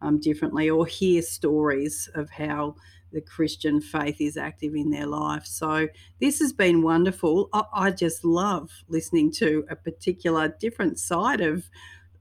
um, 0.00 0.20
differently 0.20 0.70
or 0.70 0.86
hear 0.86 1.22
stories 1.22 2.08
of 2.14 2.30
how 2.30 2.76
the 3.12 3.20
Christian 3.20 3.80
faith 3.80 4.20
is 4.20 4.36
active 4.36 4.74
in 4.74 4.90
their 4.90 5.06
life. 5.06 5.46
So 5.46 5.88
this 6.20 6.40
has 6.40 6.52
been 6.52 6.82
wonderful. 6.82 7.48
I, 7.52 7.64
I 7.72 7.90
just 7.90 8.24
love 8.24 8.70
listening 8.88 9.32
to 9.32 9.64
a 9.70 9.76
particular 9.76 10.48
different 10.48 10.98
side 10.98 11.40
of 11.40 11.68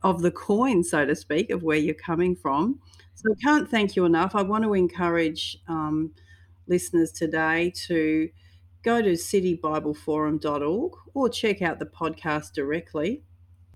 of 0.04 0.22
the 0.22 0.32
coin, 0.32 0.84
so 0.84 1.04
to 1.04 1.16
speak, 1.16 1.50
of 1.50 1.64
where 1.64 1.78
you're 1.78 1.96
coming 1.96 2.36
from. 2.36 2.80
So 3.16 3.32
I 3.32 3.36
can't 3.44 3.70
thank 3.70 3.96
you 3.96 4.06
enough. 4.06 4.36
I 4.36 4.44
want 4.44 4.64
to 4.64 4.76
encourage 4.76 5.58
um, 5.68 6.12
listeners 6.68 7.12
today 7.12 7.74
to 7.88 8.30
go 8.84 9.02
to 9.02 9.14
citybibleforum.org 9.14 10.92
or 11.16 11.30
check 11.30 11.64
out 11.64 11.80
the 11.80 11.88
podcast 11.88 12.54
directly 12.54 13.24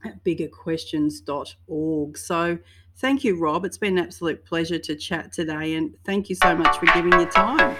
at 0.06 0.24
biggerquestions.org. 0.24 2.18
So 2.18 2.60
Thank 3.00 3.24
you, 3.24 3.40
Rob. 3.40 3.64
It's 3.64 3.78
been 3.78 3.98
an 3.98 4.04
absolute 4.04 4.44
pleasure 4.44 4.78
to 4.78 4.94
chat 4.94 5.32
today, 5.32 5.76
and 5.76 5.96
thank 6.04 6.28
you 6.28 6.36
so 6.36 6.54
much 6.54 6.78
for 6.78 6.86
giving 6.88 7.14
your 7.14 7.30
time. 7.32 7.78